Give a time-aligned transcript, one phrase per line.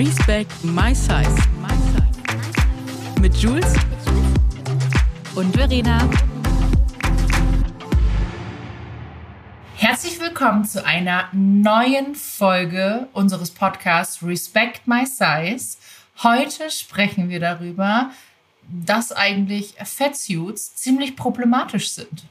[0.00, 1.36] Respect My Size.
[3.20, 3.74] Mit Jules
[5.34, 6.08] und Verena.
[9.76, 15.76] Herzlich willkommen zu einer neuen Folge unseres Podcasts Respect My Size.
[16.22, 18.10] Heute sprechen wir darüber,
[18.70, 22.24] dass eigentlich Fettsuits ziemlich problematisch sind.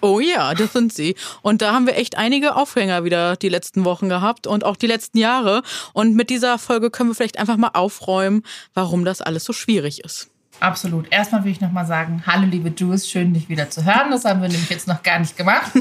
[0.00, 1.14] Oh ja, das sind sie.
[1.42, 4.86] Und da haben wir echt einige Aufhänger wieder die letzten Wochen gehabt und auch die
[4.86, 5.62] letzten Jahre.
[5.92, 8.42] Und mit dieser Folge können wir vielleicht einfach mal aufräumen,
[8.74, 10.28] warum das alles so schwierig ist.
[10.60, 11.06] Absolut.
[11.10, 14.12] Erstmal will ich nochmal sagen, hallo liebe Jules, schön dich wieder zu hören.
[14.12, 15.72] Das haben wir nämlich jetzt noch gar nicht gemacht.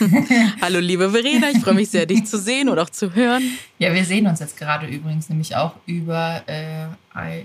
[0.60, 3.42] hallo liebe Verena, ich freue mich sehr, dich zu sehen und auch zu hören.
[3.78, 6.86] Ja, wir sehen uns jetzt gerade übrigens nämlich auch über äh,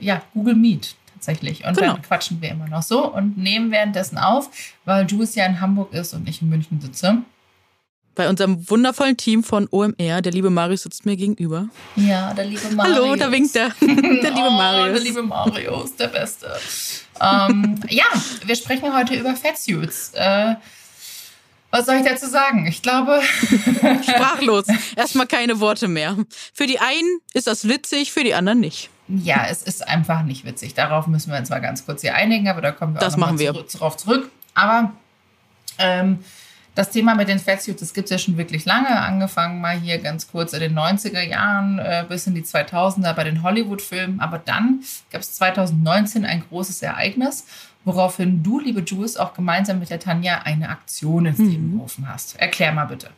[0.01, 1.63] ja, Google Meet tatsächlich.
[1.65, 1.93] Und genau.
[1.93, 4.49] dann quatschen wir immer noch so und nehmen währenddessen auf,
[4.85, 7.19] weil Jules ja in Hamburg ist und ich in München sitze.
[8.13, 10.21] Bei unserem wundervollen Team von OMR.
[10.21, 11.69] Der liebe Marius sitzt mir gegenüber.
[11.95, 12.95] Ja, der liebe Marius.
[12.95, 13.69] Hallo, da winkt er.
[13.79, 13.87] Der
[14.31, 14.97] liebe oh, Marius.
[14.97, 16.47] Der liebe Marius, der Beste.
[17.21, 18.03] ähm, ja,
[18.45, 20.11] wir sprechen heute über Fatsuits.
[20.13, 20.55] Äh,
[21.71, 22.67] was soll ich dazu sagen?
[22.67, 23.21] Ich glaube.
[24.03, 24.65] Sprachlos.
[24.95, 26.17] Erstmal keine Worte mehr.
[26.53, 28.89] Für die einen ist das witzig, für die anderen nicht.
[29.07, 30.73] Ja, es ist einfach nicht witzig.
[30.73, 33.17] Darauf müssen wir uns mal ganz kurz hier einigen, aber da kommen wir das auch
[33.17, 33.53] machen wir.
[33.53, 34.31] Zurück, darauf zurück.
[34.53, 34.91] Aber
[35.79, 36.19] ähm,
[36.75, 38.89] das Thema mit den Fatsuits, das gibt es ja schon wirklich lange.
[38.89, 43.25] Angefangen mal hier ganz kurz in den 90er Jahren äh, bis in die 2000er bei
[43.25, 44.21] den Hollywood-Filmen.
[44.21, 47.45] Aber dann gab es 2019 ein großes Ereignis,
[47.83, 51.77] woraufhin du, liebe Jules, auch gemeinsam mit der Tanja eine Aktion ins Leben mhm.
[51.77, 52.37] gerufen hast.
[52.37, 53.09] Erklär mal bitte.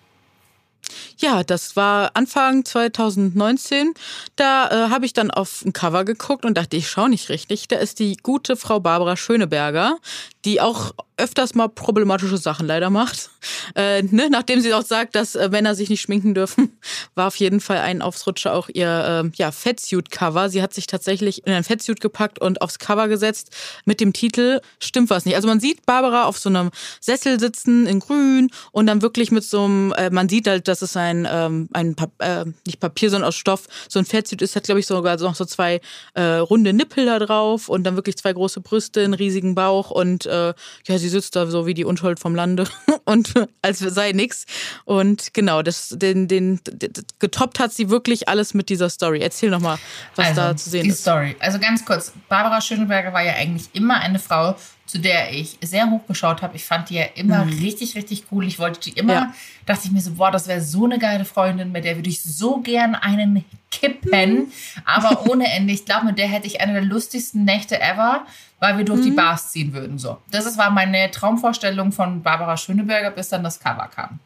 [1.23, 3.93] Ja, das war Anfang 2019.
[4.35, 7.69] Da äh, habe ich dann auf ein Cover geguckt und dachte, ich schaue nicht richtig.
[7.69, 9.99] Da ist die gute Frau Barbara Schöneberger,
[10.43, 13.29] die auch öfters mal problematische Sachen leider macht.
[13.75, 14.29] Äh, ne?
[14.29, 16.77] Nachdem sie auch sagt, dass äh, Männer sich nicht schminken dürfen,
[17.15, 20.49] war auf jeden Fall ein Aufsrutscher auch ihr äh, ja, Fettsuit-Cover.
[20.49, 24.59] Sie hat sich tatsächlich in ein Fettsuit gepackt und aufs Cover gesetzt mit dem Titel
[24.79, 25.35] Stimmt was nicht.
[25.35, 29.43] Also man sieht Barbara auf so einem Sessel sitzen in grün und dann wirklich mit
[29.43, 33.09] so einem, äh, man sieht halt, dass es ein, ähm, ein Pap äh, nicht Papier,
[33.09, 35.81] sondern aus Stoff, so ein Fettsuit ist, hat glaube ich sogar noch so zwei
[36.13, 40.25] äh, runde Nippel da drauf und dann wirklich zwei große Brüste, einen riesigen Bauch und
[40.25, 40.53] äh,
[40.85, 42.65] ja, sie sitzt da so wie die Unschuld vom Lande
[43.05, 44.45] und als sei nix.
[44.85, 49.19] Und genau, das, den, den, den, getoppt hat sie wirklich alles mit dieser Story.
[49.19, 49.77] Erzähl nochmal,
[50.15, 50.99] was also, da zu sehen die ist.
[50.99, 51.35] Die Story.
[51.39, 54.55] Also ganz kurz, Barbara Schöneberger war ja eigentlich immer eine Frau,
[54.93, 56.55] zu der ich sehr hochgeschaut habe.
[56.55, 57.53] Ich fand die ja immer mhm.
[57.53, 58.45] richtig, richtig cool.
[58.45, 59.33] Ich wollte die immer, ja.
[59.65, 62.21] dachte ich mir so, boah, das wäre so eine geile Freundin, mit der würde ich
[62.21, 64.51] so gern einen kippen, mhm.
[64.85, 65.73] aber ohne Ende.
[65.73, 68.27] Ich glaube, mit der hätte ich eine der lustigsten Nächte ever,
[68.59, 69.05] weil wir durch mhm.
[69.05, 69.97] die Bars ziehen würden.
[69.97, 74.19] So, das war meine Traumvorstellung von Barbara Schöneberger, bis dann das Cover kam.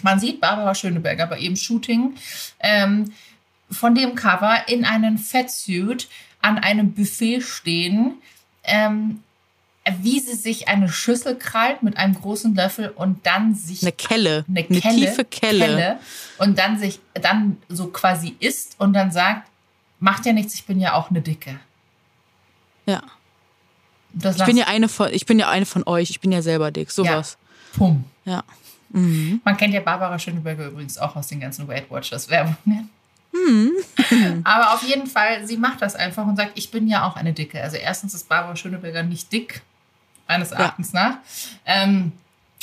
[0.00, 2.14] Man sieht Barbara Schöneberger bei ihrem Shooting
[2.60, 3.12] ähm,
[3.70, 6.08] von dem Cover in einem Fettsuit
[6.40, 8.14] an einem Buffet stehen.
[8.64, 9.20] Ähm,
[10.00, 14.44] wie sie sich eine Schüssel krallt mit einem großen Löffel und dann sich eine Kelle,
[14.48, 15.66] eine, Kelle, eine tiefe Kelle.
[15.66, 16.00] Kelle.
[16.38, 19.48] und dann sich dann so quasi isst und dann sagt,
[19.98, 21.58] macht ja nichts, ich bin ja auch eine dicke.
[22.86, 23.02] Ja.
[24.14, 26.70] ich bin ja eine von ich bin ja eine von euch, ich bin ja selber
[26.70, 27.38] dick, sowas.
[27.40, 27.78] Ja.
[27.78, 28.04] Pum.
[28.24, 28.44] Ja.
[28.90, 29.40] Mhm.
[29.44, 32.90] Man kennt ja Barbara Schöneberger übrigens auch aus den ganzen Weight Watchers Werbungen.
[33.32, 33.72] Mhm.
[34.44, 37.32] Aber auf jeden Fall, sie macht das einfach und sagt, ich bin ja auch eine
[37.32, 37.62] Dicke.
[37.62, 39.62] Also erstens ist Barbara Schöneberger nicht dick,
[40.30, 41.02] meines Erachtens ja.
[41.02, 41.14] nach.
[41.66, 42.12] Ähm,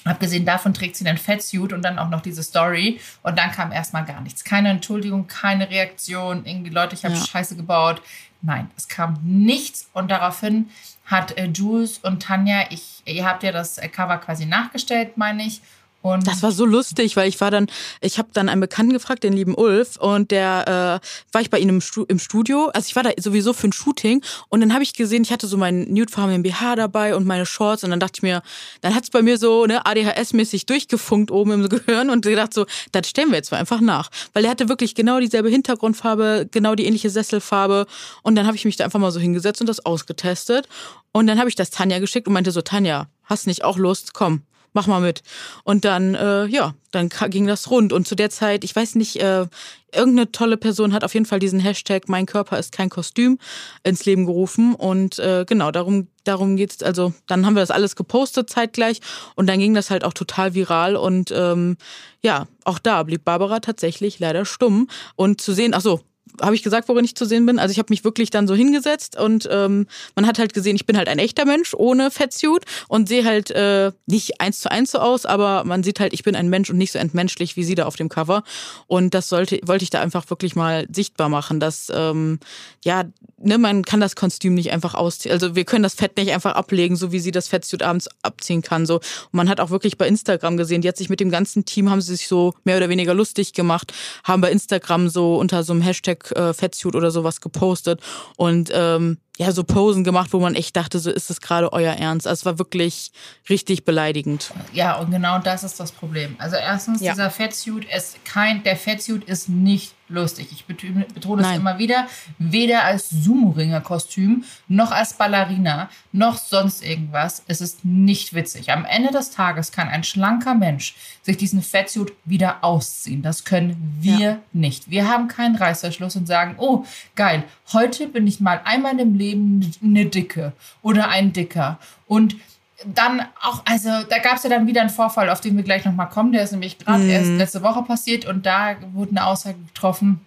[0.05, 3.01] Abgesehen davon trägt sie einen Fettsuit und dann auch noch diese Story.
[3.23, 4.45] Und dann kam erstmal gar nichts.
[4.45, 6.45] Keine Entschuldigung, keine Reaktion.
[6.45, 7.25] Irgendwie, Leute, ich habe ja.
[7.25, 8.01] Scheiße gebaut.
[8.41, 9.89] Nein, es kam nichts.
[9.91, 10.69] Und daraufhin
[11.06, 15.61] hat äh, Jules und Tanja, ich, ihr habt ja das Cover quasi nachgestellt, meine ich.
[16.02, 17.68] Und das war so lustig, weil ich war dann,
[18.02, 21.59] ich habe dann einen Bekannten gefragt, den lieben Ulf, und der äh, war ich bei
[21.59, 22.69] ihm im, Stu im Studio.
[22.74, 24.24] Also ich war da sowieso für ein Shooting.
[24.50, 27.84] Und dann habe ich gesehen, ich hatte so meinen nudefarbenen BH dabei und meine Shorts.
[27.84, 28.41] Und dann dachte ich mir,
[28.81, 32.66] dann hat es bei mir so ne, ADHS-mäßig durchgefunkt oben im Gehirn und gedacht so,
[32.91, 36.75] das stellen wir jetzt mal einfach nach, weil er hatte wirklich genau dieselbe Hintergrundfarbe, genau
[36.75, 37.86] die ähnliche Sesselfarbe.
[38.24, 40.69] Und dann habe ich mich da einfach mal so hingesetzt und das ausgetestet.
[41.12, 44.13] Und dann habe ich das Tanja geschickt und meinte so, Tanja, hast nicht auch Lust?
[44.13, 44.44] Komm
[44.74, 45.24] mach mal mit.
[45.64, 47.94] Und dann, äh, ja, dann ging das rund.
[47.94, 49.48] Und zu der Zeit, ich weiß nicht, äh,
[49.94, 53.40] irgendeine tolle Person hat auf jeden Fall diesen Hashtag Mein Körper ist kein Kostüm
[53.84, 54.75] ins Leben gerufen.
[54.75, 56.84] Und äh, genau, darum, darum geht's.
[56.84, 59.00] Also dann haben wir das alles gepostet zeitgleich
[59.36, 60.96] und dann ging das halt auch total viral.
[60.96, 61.78] Und ähm,
[62.22, 64.88] ja, auch da blieb Barbara tatsächlich leider stumm.
[65.16, 66.02] Und zu sehen, ach so,
[66.41, 67.59] habe ich gesagt, worin ich zu sehen bin.
[67.59, 70.85] Also ich habe mich wirklich dann so hingesetzt und ähm, man hat halt gesehen, ich
[70.85, 74.91] bin halt ein echter Mensch ohne Fettsuit und sehe halt äh, nicht eins zu eins
[74.91, 77.63] so aus, aber man sieht halt, ich bin ein Mensch und nicht so entmenschlich wie
[77.63, 78.44] sie da auf dem Cover.
[78.88, 82.39] Und das sollte, wollte ich da einfach wirklich mal sichtbar machen, dass ähm,
[82.83, 83.06] ja,
[83.38, 85.33] ne, man kann das Kostüm nicht einfach ausziehen.
[85.33, 88.62] Also wir können das Fett nicht einfach ablegen, so wie sie das Fettsuit abends abziehen
[88.62, 88.85] kann.
[88.85, 88.95] So.
[88.95, 91.89] Und man hat auch wirklich bei Instagram gesehen, die hat sich mit dem ganzen Team,
[91.89, 95.73] haben sie sich so mehr oder weniger lustig gemacht, haben bei Instagram so unter so
[95.73, 98.02] einem Hashtag äh, Fettsuit oder sowas gepostet
[98.36, 101.94] und ähm, ja, so Posen gemacht, wo man echt dachte, so ist es gerade euer
[101.94, 102.28] Ernst.
[102.28, 103.12] Also es war wirklich
[103.50, 104.52] richtig beleidigend.
[104.74, 106.36] Ja, und genau das ist das Problem.
[106.40, 107.12] Also erstens, ja.
[107.14, 110.50] dieser Fettsuit ist kein, der Fettsuit ist nicht lustig.
[110.51, 111.06] Ich betone
[111.42, 112.07] es immer wieder.
[112.38, 117.44] Weder als Sumo-Ringer-Kostüm, noch als Ballerina, noch sonst irgendwas.
[117.48, 118.71] Es ist nicht witzig.
[118.71, 123.21] Am Ende des Tages kann ein schlanker Mensch sich diesen Fettsuit wieder ausziehen.
[123.21, 124.39] Das können wir ja.
[124.54, 124.89] nicht.
[124.89, 127.44] Wir haben keinen Reißverschluss und sagen, oh, geil,
[127.74, 131.80] heute bin ich mal einmal im Leben eine Dicke oder ein Dicker.
[132.07, 132.36] Und
[132.85, 135.85] dann auch, also da gab es ja dann wieder einen Vorfall, auf den wir gleich
[135.85, 136.31] nochmal kommen.
[136.31, 137.09] Der ist nämlich gerade mhm.
[137.09, 140.21] erst letzte Woche passiert und da wurde eine Aussage getroffen,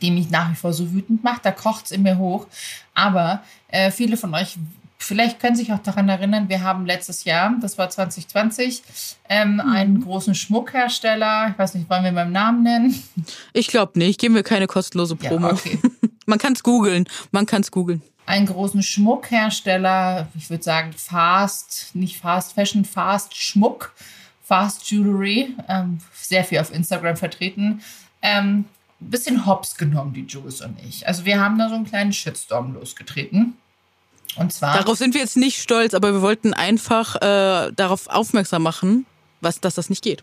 [0.00, 1.44] die mich nach wie vor so wütend macht.
[1.44, 2.46] Da kocht es in mir hoch.
[2.94, 4.58] Aber äh, viele von euch
[5.04, 8.82] Vielleicht können sich auch daran erinnern, wir haben letztes Jahr, das war 2020,
[9.28, 9.60] ähm, mhm.
[9.60, 13.02] einen großen Schmuckhersteller, ich weiß nicht, wollen wir beim Namen nennen?
[13.52, 15.48] Ich glaube nicht, geben wir keine kostenlose Promo.
[15.48, 15.80] Ja, okay.
[16.26, 21.94] man kann es googeln, man kann es googeln einen großen Schmuckhersteller, ich würde sagen Fast,
[21.94, 23.92] nicht Fast Fashion, Fast Schmuck,
[24.42, 27.82] Fast Jewelry, ähm, sehr viel auf Instagram vertreten.
[28.20, 28.66] Ähm,
[29.00, 31.06] bisschen hops genommen, die Jules und ich.
[31.06, 33.56] Also wir haben da so einen kleinen Shitstorm losgetreten.
[34.36, 34.76] Und zwar.
[34.78, 39.04] Darauf sind wir jetzt nicht stolz, aber wir wollten einfach äh, darauf aufmerksam machen,
[39.40, 40.22] was, dass das nicht geht.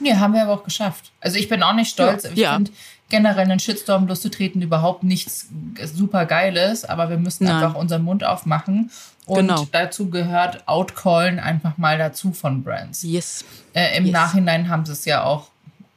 [0.00, 1.12] Nee, haben wir aber auch geschafft.
[1.20, 2.24] Also ich bin auch nicht stolz.
[2.24, 2.54] Ja, ich ja.
[2.54, 2.70] finde
[3.08, 5.48] generell einen Shitstorm loszutreten überhaupt nichts
[5.84, 7.56] super Geiles, aber wir müssen Nein.
[7.56, 8.90] einfach unseren Mund aufmachen.
[9.26, 9.66] Und genau.
[9.72, 13.02] dazu gehört Outcallen einfach mal dazu von Brands.
[13.02, 13.44] Yes.
[13.72, 14.12] Äh, Im yes.
[14.12, 15.48] Nachhinein haben sie es ja auch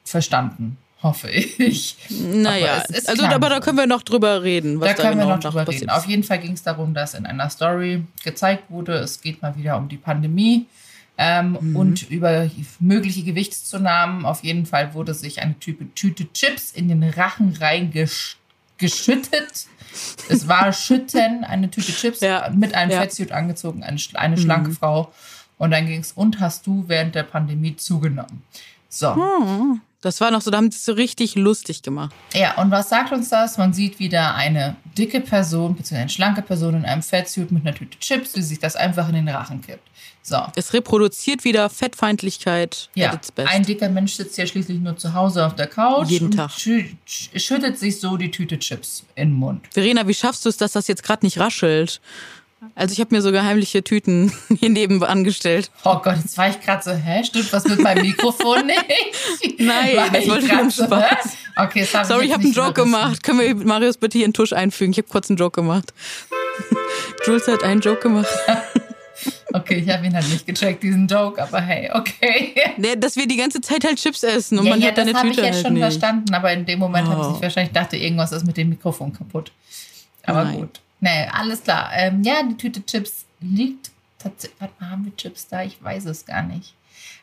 [0.04, 1.98] verstanden, hoffe ich.
[2.10, 4.80] Naja, also aber da können wir noch drüber reden.
[4.80, 5.90] Da können da genau wir noch drüber reden.
[5.90, 9.56] Auf jeden Fall ging es darum, dass in einer Story gezeigt wurde, es geht mal
[9.58, 10.68] wieder um die Pandemie
[11.18, 11.76] ähm, mhm.
[11.76, 12.50] und über
[12.80, 14.26] mögliche Gewichtszunahmen.
[14.26, 18.38] Auf jeden Fall wurde sich eine Tüte, Tüte Chips in den Rachen reingeschüttet.
[20.30, 22.50] Es war Schütten, eine Tüte Chips ja.
[22.54, 23.02] mit einem ja.
[23.02, 24.76] Fettsuit angezogen, eine, eine schlanke mhm.
[24.76, 25.12] Frau.
[25.58, 28.44] Und dann ging es, und hast du während der Pandemie zugenommen?
[28.90, 29.16] So.
[29.16, 29.82] Mhm.
[30.02, 32.14] Das war noch so, da haben sie es so richtig lustig gemacht.
[32.34, 33.58] Ja, und was sagt uns das?
[33.58, 37.76] Man sieht wieder eine dicke Person, beziehungsweise eine schlanke Person in einem Fettsuit mit einer
[37.76, 39.90] Tüte Chips, die sich das einfach in den Rachen kippt.
[40.22, 40.38] So.
[40.56, 42.90] Es reproduziert wieder Fettfeindlichkeit.
[42.96, 46.10] Ja, ein dicker Mensch sitzt ja schließlich nur zu Hause auf der Couch.
[46.10, 46.52] Jeden Tag.
[46.52, 49.66] schüttet sich so die Tüte Chips in den Mund.
[49.74, 52.02] Verena, wie schaffst du es, dass das jetzt gerade nicht raschelt?
[52.74, 55.70] Also ich habe mir sogar heimliche Tüten hier neben angestellt.
[55.84, 58.86] Oh Gott, jetzt war ich gerade so, hä, stimmt was mit meinem Mikrofon nicht?
[59.60, 61.38] Nein, war das wollte ich nur Spaß.
[61.56, 63.24] Okay, das hab Sorry, ich, ich habe einen Joke gemacht.
[63.24, 64.92] Können wir Marius bitte hier einen Tusch einfügen?
[64.92, 65.94] Ich habe kurz einen Joke gemacht.
[67.26, 68.28] Jules hat einen Joke gemacht.
[69.54, 72.54] Okay, ich habe ihn halt nicht gecheckt, diesen Joke, aber hey, okay.
[72.98, 75.14] Dass wir die ganze Zeit halt Chips essen und ja, man ja, hat deine Tüte
[75.14, 75.82] Das habe ich ja halt schon nicht.
[75.82, 77.12] verstanden, aber in dem Moment oh.
[77.12, 79.52] habe ich wahrscheinlich dachte, irgendwas ist mit dem Mikrofon kaputt.
[80.24, 80.58] Aber Nein.
[80.58, 80.82] gut.
[81.00, 81.90] Nee, alles klar.
[81.94, 84.60] Ähm, ja, die Tüte Chips liegt tatsächlich.
[84.60, 85.64] Warte mal, haben wir Chips da?
[85.64, 86.74] Ich weiß es gar nicht.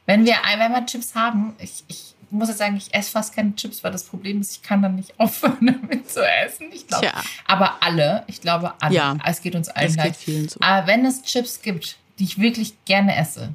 [0.07, 3.83] Wenn wir, wir Chips haben, ich, ich muss jetzt sagen, ich esse fast keine Chips,
[3.83, 6.71] weil das Problem ist, ich kann dann nicht aufhören, damit zu essen.
[6.73, 7.11] Ich glaube,
[7.47, 8.95] aber alle, ich glaube alle.
[8.95, 10.17] Ja, es geht uns allen gleich.
[10.49, 10.61] So.
[10.61, 13.55] Aber wenn es Chips gibt, die ich wirklich gerne esse,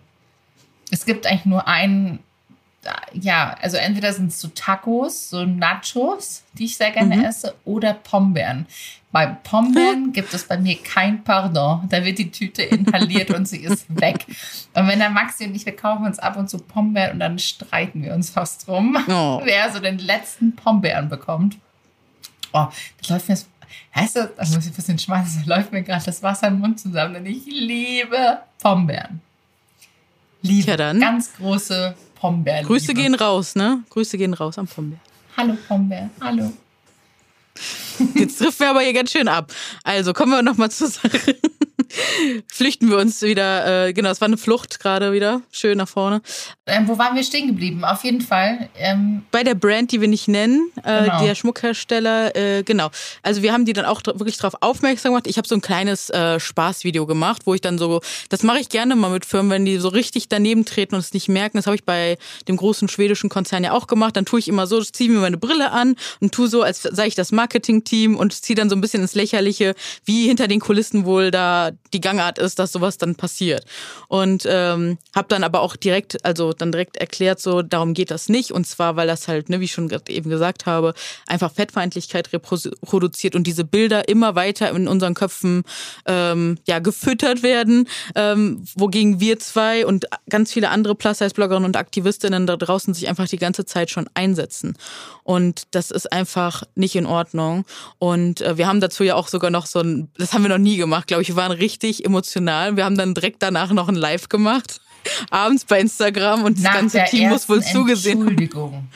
[0.91, 2.20] es gibt eigentlich nur einen,
[3.13, 7.25] ja, also entweder sind es so Tacos, so Nachos, die ich sehr gerne mhm.
[7.25, 8.65] esse, oder Pombeeren.
[9.12, 11.88] Bei Pombeeren gibt es bei mir kein Pardon.
[11.89, 14.25] Da wird die Tüte inhaliert und sie ist weg.
[14.75, 17.39] Und wenn der Maxi und ich, wir kaufen uns ab und zu Pombeeren und dann
[17.39, 19.41] streiten wir uns fast drum, oh.
[19.43, 21.57] wer so den letzten Pombeeren bekommt.
[22.53, 22.67] Oh,
[23.00, 23.50] das läuft mir jetzt,
[23.95, 26.59] heißt das, da muss ich ein bisschen schmeißen, da läuft mir gerade das Wasser im
[26.59, 29.21] Mund zusammen, denn ich liebe Pombeeren.
[30.41, 30.71] Liebe.
[30.71, 31.00] Ja, dann.
[31.00, 32.65] Ganz große Pombeeren.
[32.65, 33.83] Grüße gehen raus, ne?
[33.89, 34.99] Grüße gehen raus am Pombeer.
[35.38, 36.51] Hallo Pombeer, hallo.
[38.15, 39.51] Jetzt trifft wir aber hier ganz schön ab.
[39.83, 41.35] Also kommen wir nochmal zur Sache.
[42.51, 43.88] Flüchten wir uns wieder.
[43.88, 45.41] Äh, genau, es war eine Flucht gerade wieder.
[45.51, 46.22] Schön nach vorne.
[46.65, 47.84] Ähm, wo waren wir stehen geblieben?
[47.84, 48.69] Auf jeden Fall.
[48.77, 51.24] Ähm Bei der Brand, die wir nicht nennen, äh, genau.
[51.24, 52.36] der Schmuckhersteller.
[52.36, 52.89] Äh, genau.
[53.24, 55.27] Also wir haben die dann auch wirklich darauf aufmerksam gemacht.
[55.27, 58.69] Ich habe so ein kleines äh, Spaßvideo gemacht, wo ich dann so, das mache ich
[58.69, 61.58] gerne mal mit Firmen, wenn die so richtig daneben treten und es nicht merken.
[61.58, 62.17] Das habe ich bei
[62.48, 64.15] dem großen schwedischen Konzern ja auch gemacht.
[64.15, 67.08] Dann tue ich immer so, ziehe mir meine Brille an und tue so, als sei
[67.08, 71.05] ich das Marketing-Team und ziehe dann so ein bisschen ins Lächerliche, wie hinter den Kulissen
[71.05, 73.65] wohl da die Gangart ist, dass sowas dann passiert.
[74.07, 78.29] Und ähm, habe dann aber auch direkt, also dann direkt erklärt, so darum geht das
[78.29, 78.51] nicht.
[78.51, 80.93] Und zwar, weil das halt, ne, wie ich schon eben gesagt habe,
[81.27, 85.63] einfach Fettfeindlichkeit reproduziert und diese Bilder immer weiter in unseren Köpfen
[86.05, 92.48] ähm, ja gefüttert werden, ähm, wogegen wir zwei und ganz viele andere Plus-Size-Bloggerinnen und Aktivistinnen
[92.48, 94.77] da draußen sich einfach die ganze Zeit schon einsetzen.
[95.24, 97.65] Und das ist einfach nicht in Ordnung.
[98.00, 100.57] Und äh, wir haben dazu ja auch sogar noch so ein, das haben wir noch
[100.57, 101.29] nie gemacht, glaube ich.
[101.29, 101.68] Wir waren richtig
[102.03, 102.75] emotional.
[102.75, 104.81] Wir haben dann direkt danach noch ein Live gemacht.
[105.29, 108.19] Abends bei Instagram und Nach das ganze Team muss wohl zugesehen.
[108.19, 108.88] Entschuldigung.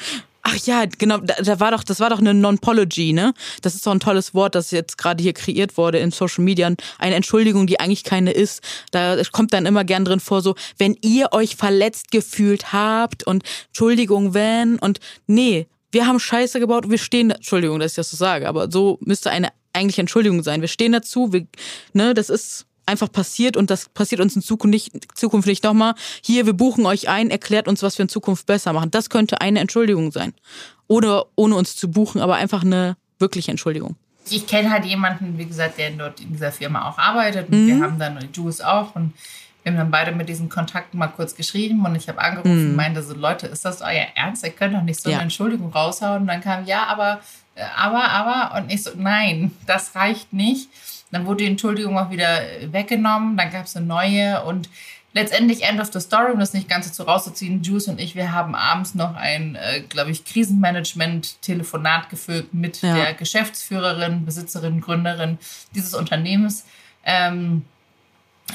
[0.45, 3.33] Ach ja, genau, da, da, war doch, das war doch eine Non-Pology, ne?
[3.61, 6.69] Das ist doch ein tolles Wort, das jetzt gerade hier kreiert wurde in Social Media.
[6.99, 8.61] Eine Entschuldigung, die eigentlich keine ist.
[8.91, 13.45] Da kommt dann immer gern drin vor, so, wenn ihr euch verletzt gefühlt habt und
[13.67, 18.17] Entschuldigung, wenn und nee, wir haben Scheiße gebaut, wir stehen, Entschuldigung, dass ich das so
[18.17, 20.61] sage, aber so müsste eine eigentliche Entschuldigung sein.
[20.61, 21.47] Wir stehen dazu, wir,
[21.93, 25.95] ne, das ist einfach passiert und das passiert uns in Zukunft nicht, Zukunft nicht nochmal.
[26.21, 28.91] Hier, wir buchen euch ein, erklärt uns, was wir in Zukunft besser machen.
[28.91, 30.33] Das könnte eine Entschuldigung sein.
[30.87, 33.95] Oder ohne uns zu buchen, aber einfach eine wirkliche Entschuldigung.
[34.29, 37.67] Ich kenne halt jemanden, wie gesagt, der dort in dieser Firma auch arbeitet und mhm.
[37.67, 39.13] wir haben dann Jules auch und
[39.63, 42.69] wir haben dann beide mit diesen Kontakten mal kurz geschrieben und ich habe angerufen mhm.
[42.71, 44.43] und meinte so, Leute, ist das euer Ernst?
[44.43, 45.15] Ihr könnt doch nicht so ja.
[45.15, 46.21] eine Entschuldigung raushauen.
[46.21, 47.21] Und dann kam, ja, aber,
[47.55, 48.57] äh, aber, aber.
[48.57, 50.69] Und ich so, nein, das reicht nicht.
[51.11, 52.41] Dann wurde die Entschuldigung auch wieder
[52.71, 54.67] weggenommen, dann gab es eine neue und
[55.13, 58.31] letztendlich End of the Story, um das nicht ganz so rauszuziehen, Juice und ich, wir
[58.31, 62.95] haben abends noch ein, äh, glaube ich, Krisenmanagement-Telefonat geführt mit ja.
[62.95, 65.37] der Geschäftsführerin, Besitzerin, Gründerin
[65.75, 66.65] dieses Unternehmens.
[67.05, 67.63] Ähm,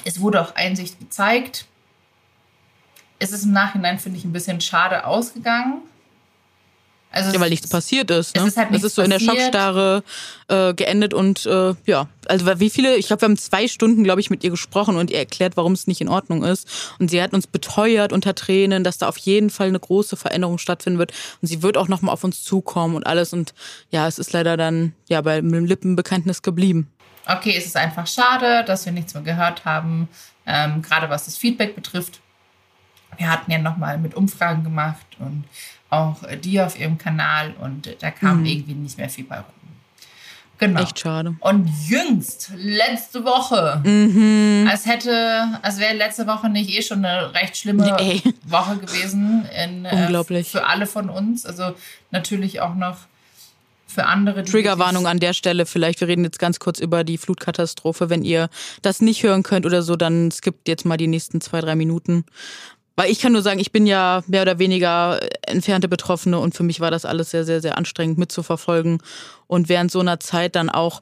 [0.05, 1.67] es wurde auch Einsicht gezeigt.
[3.19, 5.83] Es ist im Nachhinein, finde ich, ein bisschen schade ausgegangen.
[7.11, 8.37] Also ja, weil nichts passiert ist.
[8.37, 8.43] Ne?
[8.43, 9.21] Es ist, halt es ist so passiert.
[9.21, 10.03] in der Schockstarre
[10.49, 14.21] äh, geendet und äh, ja, also wie viele, ich glaube, wir haben zwei Stunden, glaube
[14.21, 16.69] ich, mit ihr gesprochen und ihr erklärt, warum es nicht in Ordnung ist.
[16.99, 20.59] Und sie hat uns beteuert unter Tränen, dass da auf jeden Fall eine große Veränderung
[20.59, 21.13] stattfinden wird.
[21.41, 23.33] Und sie wird auch nochmal auf uns zukommen und alles.
[23.33, 23.55] Und
[23.91, 26.89] ja, es ist leider dann ja beim Lippenbekenntnis geblieben.
[27.29, 30.09] Okay, es ist einfach schade, dass wir nichts mehr gehört haben,
[30.47, 32.21] ähm, gerade was das Feedback betrifft.
[33.19, 35.45] Wir hatten ja nochmal mit Umfragen gemacht und
[35.91, 38.47] auch die auf ihrem Kanal und da kam mhm.
[38.47, 39.45] irgendwie nicht mehr viel bei rum.
[40.59, 40.81] Genau.
[40.81, 41.37] Echt schade.
[41.41, 44.67] Und jüngst, letzte Woche, mhm.
[44.69, 48.23] als hätte, als wäre letzte Woche nicht eh schon eine recht schlimme nee.
[48.45, 49.47] Woche gewesen.
[49.65, 50.49] In, äh, Unglaublich.
[50.49, 51.47] Äh, für alle von uns.
[51.47, 51.75] Also
[52.11, 52.97] natürlich auch noch
[53.89, 54.45] für andere.
[54.45, 56.01] Triggerwarnung an der Stelle vielleicht.
[56.01, 58.11] Wir reden jetzt ganz kurz über die Flutkatastrophe.
[58.11, 58.49] Wenn ihr
[58.83, 62.25] das nicht hören könnt oder so, dann skippt jetzt mal die nächsten zwei, drei Minuten.
[62.97, 66.65] Weil ich kann nur sagen, ich bin ja mehr oder weniger entfernte Betroffene und für
[66.65, 69.01] mich war das alles sehr, sehr, sehr anstrengend mitzuverfolgen.
[69.47, 71.01] Und während so einer Zeit dann auch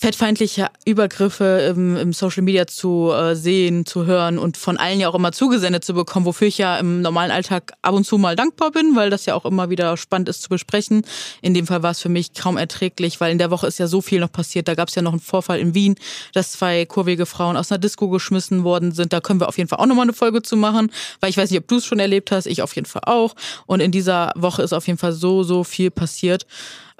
[0.00, 5.08] fettfeindliche Übergriffe im, im Social Media zu äh, sehen, zu hören und von allen ja
[5.08, 8.36] auch immer zugesendet zu bekommen, wofür ich ja im normalen Alltag ab und zu mal
[8.36, 11.02] dankbar bin, weil das ja auch immer wieder spannend ist zu besprechen.
[11.42, 13.88] In dem Fall war es für mich kaum erträglich, weil in der Woche ist ja
[13.88, 14.68] so viel noch passiert.
[14.68, 15.96] Da gab es ja noch einen Vorfall in Wien,
[16.32, 19.12] dass zwei kurvige Frauen aus einer Disco geschmissen worden sind.
[19.12, 21.50] Da können wir auf jeden Fall auch nochmal eine Folge zu machen, weil ich weiß
[21.50, 23.34] nicht, ob du es schon erlebt hast, ich auf jeden Fall auch.
[23.66, 26.46] Und in dieser Woche ist auf jeden Fall so, so viel passiert.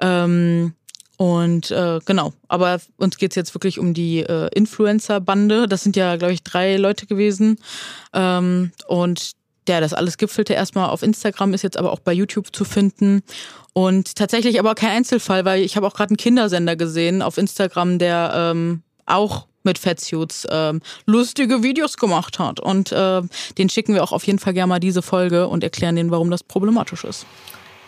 [0.01, 0.73] Ähm,
[1.19, 5.67] und äh, genau, aber uns geht's jetzt wirklich um die äh, Influencer-Bande.
[5.67, 7.59] Das sind ja, glaube ich, drei Leute gewesen.
[8.13, 9.33] Ähm, und
[9.67, 13.21] ja, das alles gipfelte erstmal auf Instagram, ist jetzt aber auch bei YouTube zu finden.
[13.73, 17.99] Und tatsächlich aber kein Einzelfall, weil ich habe auch gerade einen Kindersender gesehen auf Instagram,
[17.99, 22.61] der ähm, auch mit Fettsuits ähm, lustige Videos gemacht hat.
[22.61, 23.21] Und äh,
[23.57, 26.31] den schicken wir auch auf jeden Fall gerne mal diese Folge und erklären denen, warum
[26.31, 27.25] das problematisch ist.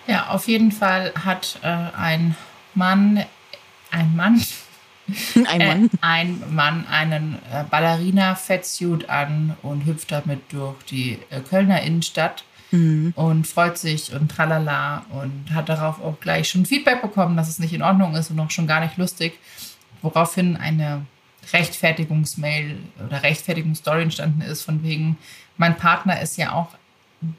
[0.06, 2.36] Ja, auf jeden Fall hat äh, ein
[2.75, 3.25] Mann,
[3.92, 4.42] ein Mann,
[5.48, 11.42] ein Mann, äh, ein Mann einen äh, Ballerina-Fettsuit an und hüpft damit durch die äh,
[11.42, 13.13] Kölner Innenstadt mhm.
[13.16, 17.60] und freut sich und tralala und hat darauf auch gleich schon Feedback bekommen, dass es
[17.60, 19.40] nicht in Ordnung ist und auch schon gar nicht lustig,
[20.01, 21.06] woraufhin eine
[21.54, 25.18] Rechtfertigungsmail oder Rechtfertigungsstory entstanden ist, von wegen,
[25.58, 26.70] mein Partner ist ja auch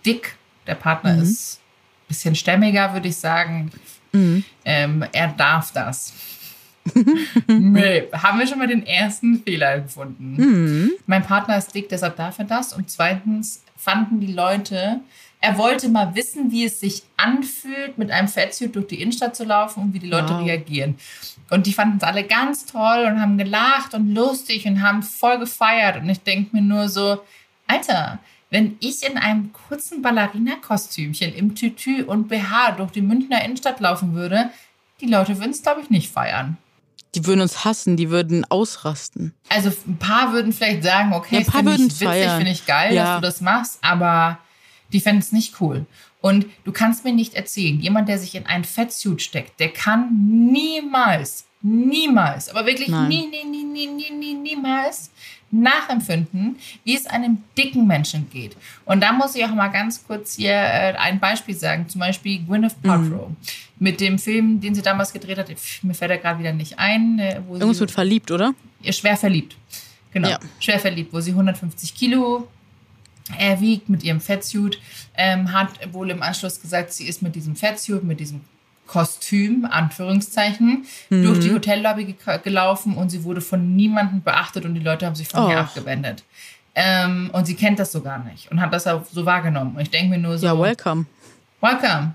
[0.05, 0.37] dick,
[0.67, 1.23] der Partner mhm.
[1.23, 3.71] ist ein bisschen stämmiger, würde ich sagen,
[4.13, 4.45] Mhm.
[4.65, 6.13] Ähm, er darf das.
[7.47, 10.35] nee, haben wir schon mal den ersten Fehler gefunden.
[10.37, 10.91] Mhm.
[11.07, 12.73] Mein Partner ist dick, deshalb darf er das.
[12.73, 15.01] Und zweitens fanden die Leute,
[15.41, 19.45] er wollte mal wissen, wie es sich anfühlt, mit einem Fettsuit durch die Innenstadt zu
[19.45, 20.45] laufen und wie die Leute Wow.
[20.45, 20.97] reagieren.
[21.51, 25.39] Und die fanden es alle ganz toll und haben gelacht und lustig und haben voll
[25.39, 25.97] gefeiert.
[26.03, 27.23] Und ich denke mir nur so,
[27.67, 28.19] Alter,
[28.53, 34.13] wenn ich in einem kurzen Ballerina-Kostümchen im Tütü und BH durch die Münchner Innenstadt laufen
[34.13, 34.51] würde,
[35.01, 36.59] die Leute würden es, glaube ich, nicht feiern.
[37.15, 39.33] Die würden uns hassen, die würden ausrasten.
[39.49, 42.95] Also ein paar würden vielleicht sagen, okay, Ja, ein finde ich witzig, finde ich geil,
[42.95, 43.05] Ja.
[43.05, 44.39] dass du das machst, aber
[44.93, 45.87] die fänden es nicht cool.
[46.21, 50.11] Und du kannst mir nicht erzählen, jemand, der sich in einen Fettsuit steckt, der kann
[50.53, 53.09] niemals, niemals, aber wirklich Nein.
[53.09, 55.11] nie, nie, nie, nie, nie, nie, niemals
[55.51, 58.57] nachempfinden, wie es einem dicken Menschen geht.
[58.87, 61.89] Und da muss ich auch mal ganz kurz hier äh, ein Beispiel sagen.
[61.89, 63.29] Zum Beispiel Gwyneth Paltrow.
[63.29, 63.37] Mhm.
[63.79, 65.49] Mit dem Film, den sie damals gedreht hat,
[65.83, 67.19] mir fällt er gerade wieder nicht ein.
[67.19, 68.55] äh, Wo Irgendwas wird verliebt, oder?
[68.83, 69.57] ihr schwer verliebt.
[70.13, 70.39] Genau, Ja.
[70.59, 72.49] schwer verliebt, wo sie 150 Kilo
[73.39, 74.79] er wiegt mit ihrem Fettsuit,
[75.17, 78.41] ähm, hat wohl im Anschluss gesagt, sie ist mit diesem Fettsuit, mit diesem
[78.93, 81.23] Kostüm, Anführungszeichen, Mhm.
[81.25, 85.15] durch die Hotellobby ge gelaufen und sie wurde von niemandem beachtet und die Leute haben
[85.15, 85.61] sich von ihr Och.
[85.61, 86.25] abgewendet.
[86.75, 89.77] Ähm, und sie kennt das so gar nicht und hat das auch so wahrgenommen.
[89.77, 91.07] Und ich denke mir nur so, Ja, welcome.
[91.63, 92.13] welcome.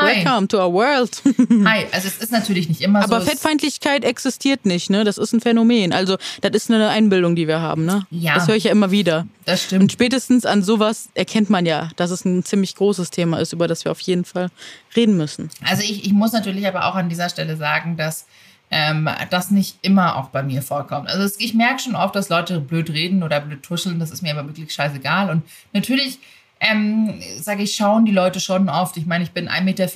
[0.00, 0.24] Hi.
[0.24, 1.22] Welcome to our world.
[1.64, 1.86] Hi.
[1.92, 3.22] Also es ist natürlich nicht immer Aber so.
[3.26, 5.04] es- Fettfeindlichkeit existiert nicht, ne?
[5.04, 5.92] Das ist ein Phänomen.
[5.92, 8.06] Also, das ist eine Einbildung, die wir haben, ne?
[8.10, 8.34] Ja.
[8.34, 9.26] Das höre ich ja immer wieder.
[9.44, 9.92] Das Und stimmt.
[9.92, 13.84] spätestens an sowas erkennt man ja, dass es ein ziemlich großes Thema ist, über das
[13.84, 14.48] wir auf jeden Fall
[14.96, 15.50] reden müssen.
[15.68, 18.26] Also ich, ich muss natürlich aber auch an dieser Stelle sagen, dass
[18.72, 21.08] ähm, das nicht immer auch bei mir vorkommt.
[21.08, 23.98] Also es, ich merke schon oft, dass Leute blöd reden oder blöd tuscheln.
[23.98, 25.28] Das ist mir aber wirklich scheißegal.
[25.30, 25.42] Und
[25.72, 26.20] natürlich,
[26.60, 28.96] ähm, sage ich, schauen die Leute schon oft.
[28.96, 29.86] Ich meine, ich bin 1,84 Meter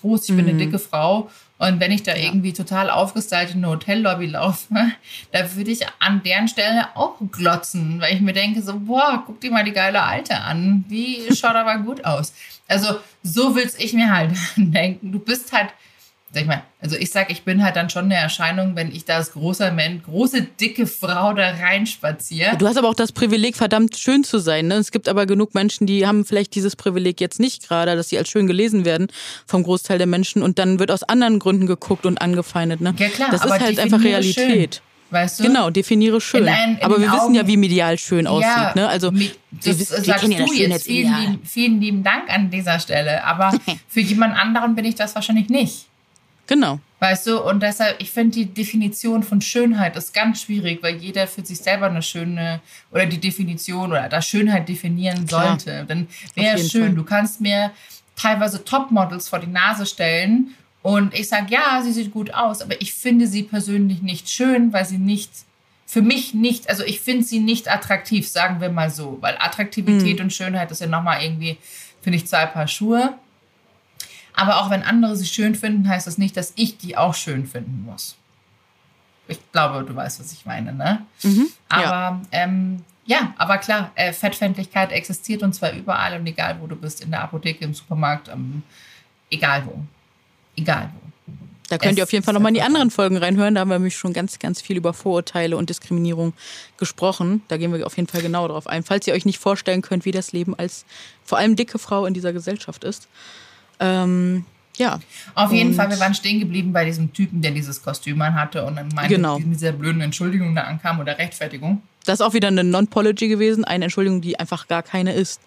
[0.00, 1.30] groß, ich bin eine dicke Frau.
[1.58, 4.74] Und wenn ich da irgendwie total aufgestylt in eine Hotellobby laufe,
[5.32, 9.40] da würde ich an deren Stelle auch glotzen, weil ich mir denke so, boah, guck
[9.40, 10.84] dir mal die geile Alte an.
[10.90, 12.32] Die schaut aber gut aus.
[12.68, 15.12] Also so will's ich mir halt denken.
[15.12, 15.70] Du bist halt,
[16.36, 19.06] sag ich mal, also ich sag, ich bin halt dann schon eine Erscheinung, wenn ich
[19.06, 22.58] da als großer Mensch, große, dicke Frau da reinspaziere.
[22.58, 24.66] Du hast aber auch das Privileg, verdammt schön zu sein.
[24.66, 24.74] Ne?
[24.74, 28.18] Es gibt aber genug Menschen, die haben vielleicht dieses Privileg jetzt nicht gerade, dass sie
[28.18, 29.06] als schön gelesen werden
[29.46, 32.82] vom Großteil der Menschen und dann wird aus anderen Gründen geguckt und angefeindet.
[32.82, 32.94] Ne?
[32.98, 34.74] Ja klar, das aber ist halt einfach Realität.
[34.74, 35.44] Schön, weißt du?
[35.44, 36.42] Genau, definiere schön.
[36.42, 38.46] In ein- in aber wir wissen Augen- ja, wie medial schön aussieht.
[38.50, 38.88] Ja, ne?
[38.88, 40.84] Also mit- das wissen- wir sagst ja du das jetzt.
[40.86, 43.24] Vielen lieben, vielen lieben Dank an dieser Stelle.
[43.24, 43.52] Aber
[43.88, 45.86] für jemand anderen bin ich das wahrscheinlich nicht.
[46.46, 46.80] Genau.
[46.98, 51.26] Weißt du, und deshalb, ich finde die Definition von Schönheit ist ganz schwierig, weil jeder
[51.26, 55.48] für sich selber eine schöne oder die Definition oder das Schönheit definieren Klar.
[55.48, 55.84] sollte.
[55.86, 56.86] Dann wäre schön.
[56.86, 56.94] Fall.
[56.94, 57.72] Du kannst mir
[58.16, 62.80] teilweise Topmodels vor die Nase stellen und ich sage, ja, sie sieht gut aus, aber
[62.80, 65.30] ich finde sie persönlich nicht schön, weil sie nicht,
[65.84, 70.20] für mich nicht, also ich finde sie nicht attraktiv, sagen wir mal so, weil Attraktivität
[70.20, 71.58] und Schönheit ist ja nochmal irgendwie,
[72.00, 73.14] finde ich, zwei Paar Schuhe.
[74.36, 77.46] Aber auch wenn andere sie schön finden, heißt das nicht, dass ich die auch schön
[77.46, 78.16] finden muss.
[79.28, 81.04] Ich glaube, du weißt, was ich meine, ne?
[81.22, 81.48] Mhm.
[81.68, 82.20] Aber ja.
[82.30, 87.00] ähm, ja, aber klar, äh, Fettfeindlichkeit existiert und zwar überall und egal, wo du bist,
[87.02, 88.62] in der Apotheke, im Supermarkt, ähm,
[89.30, 89.80] egal wo.
[90.56, 91.06] Egal wo.
[91.68, 93.54] Da könnt ihr Es auf jeden Fall nochmal in die anderen Folgen reinhören.
[93.54, 96.32] Da haben wir nämlich schon ganz, ganz viel über Vorurteile und Diskriminierung
[96.76, 97.42] gesprochen.
[97.48, 98.84] Da gehen wir auf jeden Fall genau drauf ein.
[98.84, 100.84] Falls ihr euch nicht vorstellen könnt, wie das Leben als
[101.24, 103.08] vor allem dicke Frau in dieser Gesellschaft ist.
[103.80, 104.44] Ähm,
[104.76, 105.00] ja.
[105.34, 108.64] Auf jeden Und- Fall, wir waren stehen geblieben bei diesem Typen, der dieses Kostüm anhatte
[108.64, 109.38] und dann meinte, Genau.
[109.38, 111.82] mit dieser blöden Entschuldigung da ankam oder Rechtfertigung.
[112.04, 115.40] Das ist auch wieder eine Non-Pology gewesen, eine Entschuldigung, die einfach gar keine ist.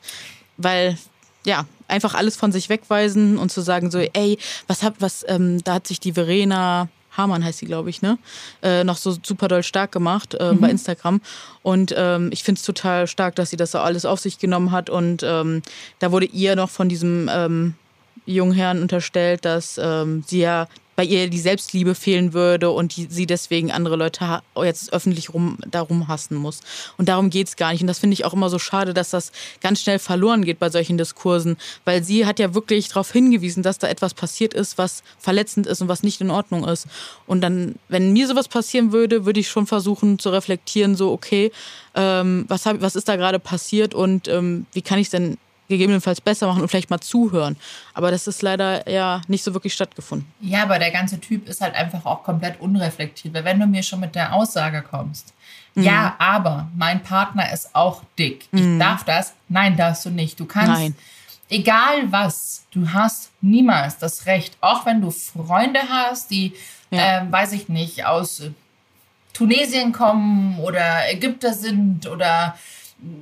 [0.58, 0.98] Weil,
[1.46, 4.38] ja, einfach alles von sich wegweisen und zu sagen so, ey,
[4.68, 8.18] was hab, was, ähm, da hat sich die Verena Hamann heißt sie, glaube ich, ne?
[8.62, 11.22] Äh, noch so super doll stark gemacht äh, bei Instagram.
[11.64, 14.72] Und ähm, ich finde es total stark, dass sie das so alles auf sich genommen
[14.72, 14.90] hat.
[14.90, 15.62] Und ähm,
[16.00, 17.74] da wurde ihr noch von diesem ähm,
[18.36, 20.68] jungen Herrn unterstellt, dass ähm, sie ja
[21.00, 25.58] bei ihr die Selbstliebe fehlen würde und die, sie deswegen andere Leute jetzt öffentlich rum,
[25.72, 26.60] darum hassen muss.
[26.98, 27.80] Und darum geht's gar nicht.
[27.80, 30.70] Und das finde ich auch immer so schade, dass das ganz schnell verloren geht bei
[30.70, 35.02] solchen Diskursen, weil sie hat ja wirklich darauf hingewiesen, dass da etwas passiert ist, was
[35.20, 36.86] verletzend ist und was nicht in Ordnung ist.
[37.28, 41.54] Und dann, wenn mir sowas passieren würde, würde ich schon versuchen zu reflektieren, so, okay,
[41.96, 45.38] ähm, was, hab, was ist da gerade passiert und ähm, wie kann ich denn
[45.70, 47.56] gegebenenfalls besser machen und vielleicht mal zuhören.
[47.94, 50.28] Aber das ist leider ja nicht so wirklich stattgefunden.
[50.42, 53.34] Ja, aber der ganze Typ ist halt einfach auch komplett unreflektiert.
[53.34, 55.34] Weil wenn du mir schon mit der Aussage kommst,
[55.76, 55.84] Mhm.
[55.84, 58.48] ja, aber mein Partner ist auch dick.
[58.52, 59.34] Ich darf das?
[59.48, 60.40] Nein, darfst du nicht.
[60.40, 60.72] Du kannst.
[60.72, 60.96] Nein.
[61.48, 66.54] egal was, du hast niemals das Recht, auch wenn du Freunde hast, die,
[66.92, 67.22] ja.
[67.22, 68.42] ähm, weiß ich nicht, aus
[69.34, 72.58] Tunesien kommen oder Ägypter sind oder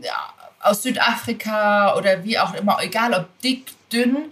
[0.02, 0.34] ja,
[0.68, 4.26] aus Südafrika oder wie auch immer, egal ob dick, dünn,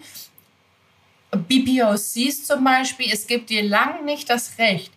[1.35, 4.91] BPOCs zum Beispiel, es gibt dir lang nicht das Recht,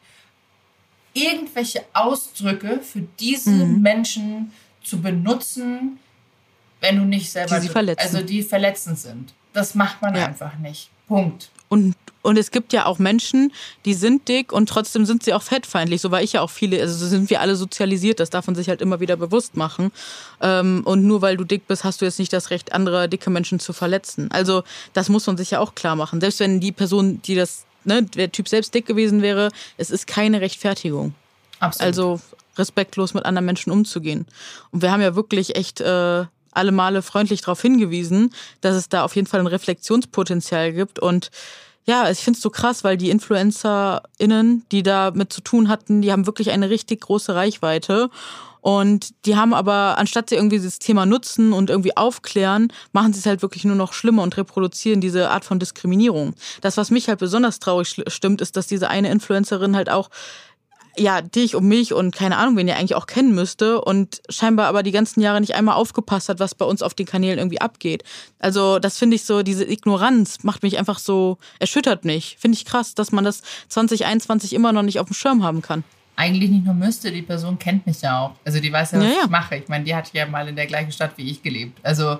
[1.12, 3.83] irgendwelche Ausdrücke für diese mhm.
[3.83, 5.98] Menschen zu benutzen,
[6.81, 8.01] wenn du nicht selber, die sie verletzen.
[8.01, 9.35] also die verletzend sind.
[9.53, 10.27] Das macht man ja.
[10.27, 10.90] einfach nicht.
[11.09, 11.51] Punkt.
[11.68, 13.52] Und, und es gibt ja auch Menschen,
[13.85, 16.00] die sind dick und trotzdem sind sie auch fettfeindlich.
[16.00, 18.68] So war ich ja auch viele, also sind wir alle sozialisiert, das darf man sich
[18.68, 19.92] halt immer wieder bewusst machen.
[20.40, 23.31] Ähm, und nur weil du dick bist, hast du jetzt nicht das Recht, andere dicke
[23.31, 24.31] Menschen zu verletzen.
[24.31, 26.20] Also das muss man sich ja auch klar machen.
[26.20, 30.07] Selbst wenn die Person, die das, ne, der Typ selbst dick gewesen wäre, es ist
[30.07, 31.14] keine Rechtfertigung.
[31.61, 31.87] Absolut.
[31.87, 32.20] Also
[32.57, 34.26] respektlos mit anderen Menschen umzugehen.
[34.72, 39.04] Und wir haben ja wirklich echt äh, alle Male freundlich darauf hingewiesen, dass es da
[39.04, 40.98] auf jeden Fall ein Reflexionspotenzial gibt.
[40.98, 41.31] Und
[41.88, 46.03] ja, ich finde es so krass, weil die InfluencerInnen, die da mit zu tun hatten,
[46.03, 48.11] die haben wirklich eine richtig große Reichweite.
[48.61, 53.20] Und die haben aber, anstatt sie irgendwie dieses Thema nutzen und irgendwie aufklären, machen sie
[53.20, 56.35] es halt wirklich nur noch schlimmer und reproduzieren diese Art von Diskriminierung.
[56.61, 60.11] Das, was mich halt besonders traurig stimmt, ist, dass diese eine Influencerin halt auch
[60.98, 64.66] ja, dich und mich und keine Ahnung, wen ihr eigentlich auch kennen müsste und scheinbar
[64.66, 67.61] aber die ganzen Jahre nicht einmal aufgepasst hat, was bei uns auf den Kanälen irgendwie
[67.61, 68.04] abgeht.
[68.38, 72.37] Also das finde ich so, diese Ignoranz macht mich einfach so, erschüttert mich.
[72.38, 75.84] Finde ich krass, dass man das 2021 immer noch nicht auf dem Schirm haben kann.
[76.16, 78.32] Eigentlich nicht nur müsste, die Person kennt mich ja auch.
[78.44, 79.24] Also die weiß ja, was ja, ja.
[79.24, 79.56] ich mache.
[79.56, 81.78] Ich meine, die hat ja mal in der gleichen Stadt wie ich gelebt.
[81.84, 82.18] Also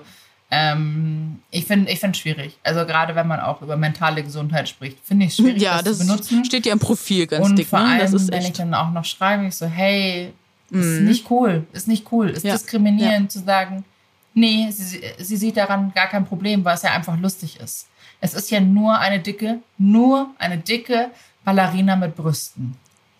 [0.51, 2.57] ähm, ich finde ich es schwierig.
[2.63, 5.83] Also gerade wenn man auch über mentale Gesundheit spricht, finde ich es schwierig, ja, das,
[5.83, 6.45] das, zu benutzen.
[6.45, 7.67] steht ja im Profil ganz Und dick.
[7.67, 8.27] Vor allem, ne?
[8.29, 10.33] wenn ich dann auch noch schreibe, ich so, hey,
[10.71, 10.81] mhm.
[10.81, 12.53] ist nicht cool, ist nicht cool, ist ja.
[12.53, 13.39] diskriminierend ja.
[13.39, 13.85] zu sagen,
[14.33, 17.87] nee, sie, sie sieht daran gar kein Problem, weil es ja einfach lustig ist.
[18.19, 21.11] Es ist ja nur eine dicke, nur eine dicke
[21.45, 22.75] Ballerina mit Brüsten.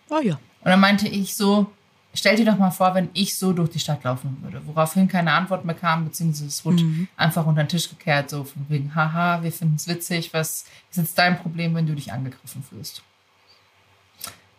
[0.09, 0.33] Oh ja.
[0.61, 1.67] Und dann meinte ich so,
[2.13, 5.31] Stell dir doch mal vor, wenn ich so durch die Stadt laufen würde, woraufhin keine
[5.31, 7.07] Antwort mehr kam, beziehungsweise es wurde mhm.
[7.15, 10.97] einfach unter den Tisch gekehrt, so von wegen, haha, wir finden es witzig, was ist
[10.97, 13.03] jetzt dein Problem, wenn du dich angegriffen fühlst?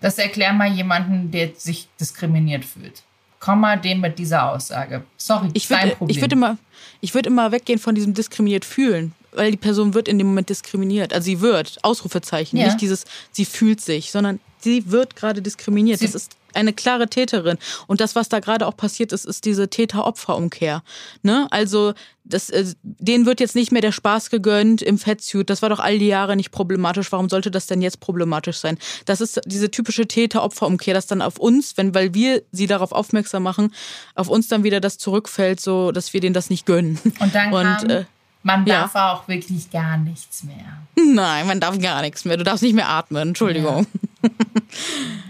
[0.00, 3.02] Das erklär mal jemanden, der sich diskriminiert fühlt.
[3.40, 5.04] Komm mal dem mit dieser Aussage.
[5.16, 6.16] Sorry, ich würd, Problem.
[6.16, 6.58] Ich würde immer,
[7.00, 11.12] würd immer weggehen von diesem diskriminiert fühlen, weil die Person wird in dem Moment diskriminiert.
[11.12, 12.66] Also sie wird, Ausrufezeichen, ja.
[12.66, 15.98] nicht dieses, sie fühlt sich, sondern sie wird gerade diskriminiert.
[15.98, 17.58] Sie das ist eine klare Täterin.
[17.86, 20.82] Und das, was da gerade auch passiert ist, ist diese Täter-Opfer-Umkehr.
[21.22, 21.46] Ne?
[21.50, 25.50] Also das, äh, denen wird jetzt nicht mehr der Spaß gegönnt im Fettsuit.
[25.50, 27.10] Das war doch all die Jahre nicht problematisch.
[27.12, 28.78] Warum sollte das denn jetzt problematisch sein?
[29.04, 33.42] Das ist diese typische Täter-Opfer-Umkehr, dass dann auf uns, wenn, weil wir sie darauf aufmerksam
[33.42, 33.74] machen,
[34.14, 36.98] auf uns dann wieder das zurückfällt, so dass wir denen das nicht gönnen.
[37.18, 38.04] Und dann Und, kam, äh,
[38.42, 39.12] man darf ja.
[39.12, 40.82] auch wirklich gar nichts mehr.
[40.96, 42.36] Nein, man darf gar nichts mehr.
[42.36, 43.28] Du darfst nicht mehr atmen.
[43.28, 43.86] Entschuldigung.
[43.92, 44.09] Ja.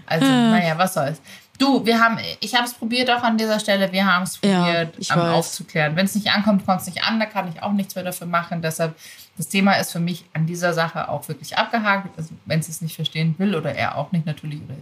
[0.07, 0.51] Also, ah.
[0.51, 1.21] naja, was soll's.
[1.57, 4.95] Du, wir haben, ich habe es probiert auch an dieser Stelle, wir haben es probiert
[4.99, 5.95] ja, um, aufzuklären.
[5.95, 8.27] Wenn es nicht ankommt, kommt es nicht an, da kann ich auch nichts mehr dafür
[8.27, 8.61] machen.
[8.61, 8.97] Deshalb,
[9.37, 12.09] das Thema ist für mich an dieser Sache auch wirklich abgehakt.
[12.17, 14.75] Also, wenn sie es nicht verstehen will oder er auch nicht natürlich oder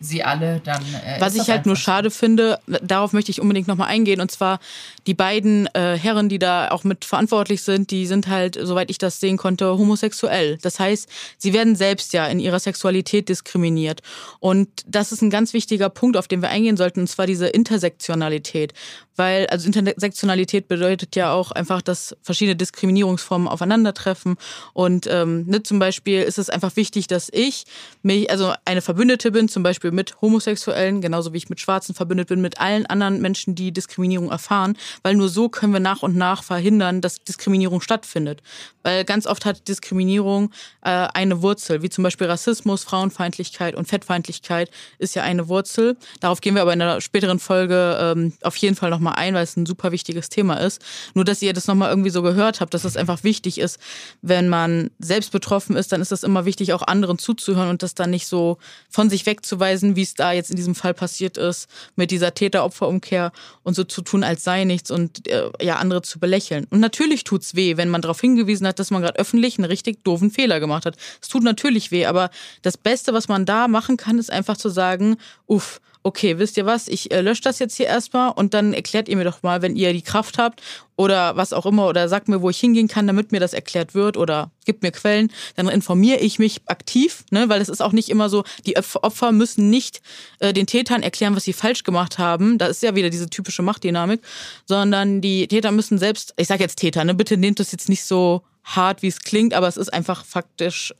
[0.00, 0.82] sie alle, dann.
[0.82, 4.58] Äh, Was ich halt nur schade finde, darauf möchte ich unbedingt nochmal eingehen, und zwar
[5.06, 8.98] die beiden äh, Herren, die da auch mit verantwortlich sind, die sind halt, soweit ich
[8.98, 10.58] das sehen konnte, homosexuell.
[10.62, 14.00] Das heißt, sie werden selbst ja in ihrer Sexualität diskriminiert.
[14.40, 17.48] Und das ist ein ganz wichtiger Punkt, auf den wir eingehen sollten, und zwar diese
[17.48, 18.72] Intersektionalität
[19.20, 24.36] weil also Intersektionalität bedeutet ja auch einfach, dass verschiedene Diskriminierungsformen aufeinandertreffen.
[24.72, 27.64] Und ähm, ne, zum Beispiel ist es einfach wichtig, dass ich
[28.02, 32.28] mich, also eine Verbündete bin, zum Beispiel mit Homosexuellen, genauso wie ich mit Schwarzen verbündet
[32.28, 36.16] bin, mit allen anderen Menschen, die Diskriminierung erfahren, weil nur so können wir nach und
[36.16, 38.40] nach verhindern, dass Diskriminierung stattfindet.
[38.82, 40.50] Weil ganz oft hat Diskriminierung
[40.82, 45.96] äh, eine Wurzel, wie zum Beispiel Rassismus, Frauenfeindlichkeit und Fettfeindlichkeit ist ja eine Wurzel.
[46.20, 49.44] Darauf gehen wir aber in einer späteren Folge ähm, auf jeden Fall nochmal ein, weil
[49.44, 50.82] es ein super wichtiges Thema ist.
[51.14, 53.78] Nur, dass ihr das nochmal irgendwie so gehört habt, dass es einfach wichtig ist,
[54.22, 57.94] wenn man selbst betroffen ist, dann ist es immer wichtig, auch anderen zuzuhören und das
[57.94, 61.68] dann nicht so von sich wegzuweisen, wie es da jetzt in diesem Fall passiert ist,
[61.96, 66.18] mit dieser Täter-Opfer-Umkehr und so zu tun, als sei nichts und äh, ja, andere zu
[66.18, 66.66] belächeln.
[66.70, 70.04] Und natürlich tut's weh, wenn man darauf hingewiesen hat, dass man gerade öffentlich einen richtig
[70.04, 70.96] doofen Fehler gemacht hat.
[71.20, 72.30] Es tut natürlich weh, aber
[72.62, 76.64] das Beste, was man da machen kann, ist einfach zu sagen, uff, okay, wisst ihr
[76.64, 79.60] was, ich äh, lösche das jetzt hier erstmal und dann erklärt ihr mir doch mal,
[79.60, 80.62] wenn ihr die Kraft habt
[80.96, 83.94] oder was auch immer oder sagt mir, wo ich hingehen kann, damit mir das erklärt
[83.94, 87.92] wird oder gibt mir Quellen, dann informiere ich mich aktiv, ne, weil es ist auch
[87.92, 90.00] nicht immer so, die Opfer müssen nicht
[90.38, 93.62] äh, den Tätern erklären, was sie falsch gemacht haben, da ist ja wieder diese typische
[93.62, 94.22] Machtdynamik,
[94.66, 98.04] sondern die Täter müssen selbst, ich sage jetzt Täter, ne, bitte nehmt das jetzt nicht
[98.04, 98.42] so
[98.76, 100.94] hart, wie es klingt, aber es ist einfach faktisch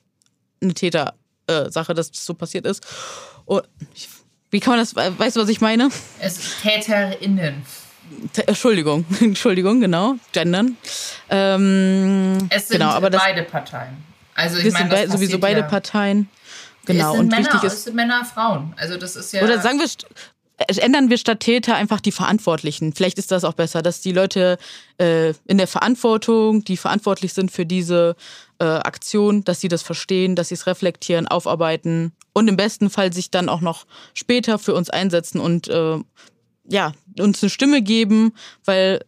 [0.63, 2.87] eine Täter-Sache, dass das so passiert ist.
[3.45, 3.63] Und
[4.51, 5.89] wie kann man das, weißt du, was ich meine?
[6.21, 7.63] Es ist TäterInnen.
[8.47, 10.77] Entschuldigung, Entschuldigung, genau, gendern.
[11.29, 14.05] Ähm, es sind genau, aber das, beide Parteien.
[14.35, 15.67] Also ich meine, sind be sowieso beide ja.
[15.67, 16.29] Parteien.
[16.87, 17.73] Genau, es sind und Männer, wichtig ist.
[17.73, 18.75] Es sind Männer, Frauen.
[18.77, 19.43] Also das ist ja.
[19.43, 19.87] Oder sagen wir,
[20.69, 22.93] ändern wir statt Täter einfach die Verantwortlichen.
[22.93, 24.59] Vielleicht ist das auch besser, dass die Leute
[24.99, 28.17] äh, in der Verantwortung, die verantwortlich sind für diese
[28.59, 33.13] äh, Aktion, dass sie das verstehen, dass sie es reflektieren, aufarbeiten und im besten Fall
[33.13, 35.99] sich dann auch noch später für uns einsetzen und äh,
[36.69, 38.33] ja, uns eine Stimme geben,
[38.65, 39.05] weil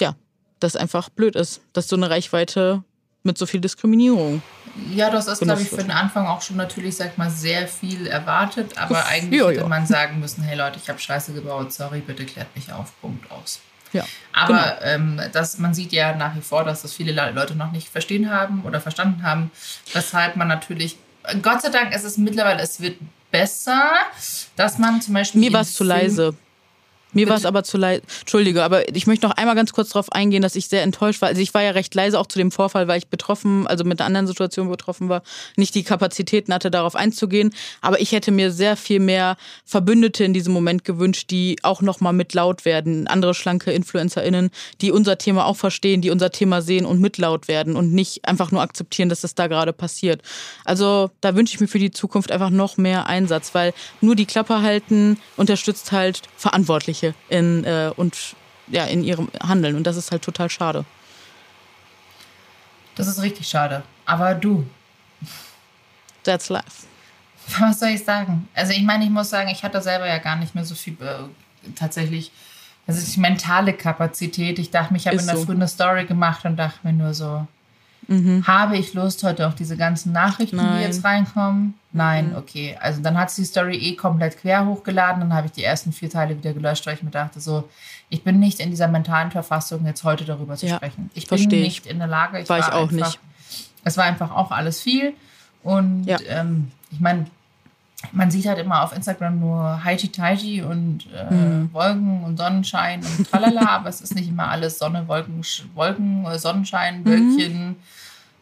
[0.00, 0.16] ja,
[0.58, 2.82] das einfach blöd ist, dass so eine Reichweite
[3.24, 4.42] mit so viel Diskriminierung.
[4.90, 7.66] Ja, das ist, glaube ich, für den Anfang auch schon natürlich, sag ich mal, sehr
[7.68, 9.68] viel erwartet, aber eigentlich ja, hätte ja.
[9.68, 13.30] man sagen müssen, hey Leute, ich habe Scheiße gebaut, sorry, bitte klärt mich auf, Punkt
[13.30, 13.60] aus.
[13.92, 15.18] Ja, Aber genau.
[15.18, 17.88] ähm, das, man sieht ja nach wie vor, dass das viele Le- Leute noch nicht
[17.88, 19.52] verstehen haben oder verstanden haben,
[19.92, 20.96] weshalb man natürlich,
[21.42, 22.98] Gott sei Dank ist es mittlerweile, es wird
[23.30, 23.92] besser,
[24.56, 25.40] dass man zum Beispiel.
[25.40, 26.34] Mir war es zu leise.
[27.14, 28.02] Mir war es aber zu leise.
[28.20, 31.28] Entschuldige, aber ich möchte noch einmal ganz kurz darauf eingehen, dass ich sehr enttäuscht war.
[31.28, 34.00] Also ich war ja recht leise auch zu dem Vorfall, weil ich betroffen, also mit
[34.00, 35.22] einer anderen Situation betroffen war,
[35.56, 37.54] nicht die Kapazitäten hatte, darauf einzugehen.
[37.80, 42.12] Aber ich hätte mir sehr viel mehr Verbündete in diesem Moment gewünscht, die auch nochmal
[42.12, 43.06] mit laut werden.
[43.06, 44.50] Andere schlanke InfluencerInnen,
[44.80, 48.26] die unser Thema auch verstehen, die unser Thema sehen und mit laut werden und nicht
[48.26, 50.22] einfach nur akzeptieren, dass das da gerade passiert.
[50.64, 54.26] Also da wünsche ich mir für die Zukunft einfach noch mehr Einsatz, weil nur die
[54.26, 58.34] Klappe halten unterstützt halt Verantwortliche in, äh, und
[58.68, 59.76] ja, in ihrem Handeln.
[59.76, 60.84] Und das ist halt total schade.
[62.94, 63.82] Das ist richtig schade.
[64.06, 64.66] Aber du,
[66.22, 66.86] That's life.
[67.58, 68.48] was soll ich sagen?
[68.54, 70.96] Also ich meine, ich muss sagen, ich hatte selber ja gar nicht mehr so viel
[71.00, 71.24] äh,
[71.74, 72.32] tatsächlich,
[72.86, 74.58] also die mentale Kapazität.
[74.58, 75.44] Ich dachte mir, ich habe in der so.
[75.44, 77.46] Früh eine Story gemacht und dachte mir nur so,
[78.46, 80.82] habe ich Lust heute auf diese ganzen Nachrichten, die Nein.
[80.82, 81.74] jetzt reinkommen?
[81.96, 82.76] Nein, okay.
[82.80, 85.20] Also dann hat sie die Story eh komplett quer hochgeladen.
[85.20, 87.68] Dann habe ich die ersten vier Teile wieder gelöscht, weil ich mir dachte so,
[88.08, 91.10] ich bin nicht in dieser mentalen Verfassung, jetzt heute darüber zu Ja, sprechen.
[91.14, 92.40] Ich bin nicht in der Lage.
[92.40, 93.18] Ich War ich auch einfach, nicht.
[93.84, 95.14] Es war einfach auch alles viel.
[95.62, 96.18] Und Ja.
[96.28, 97.26] ähm, ich meine,
[98.12, 101.72] man sieht halt immer auf Instagram nur Heiti Taiti und äh, Mhm.
[101.72, 105.42] Wolken und Sonnenschein und tralala, aber es ist nicht immer alles Sonne, Wolken,
[105.74, 107.04] Wolken äh, Sonnenschein, Mhm.
[107.06, 107.76] Wölkchen,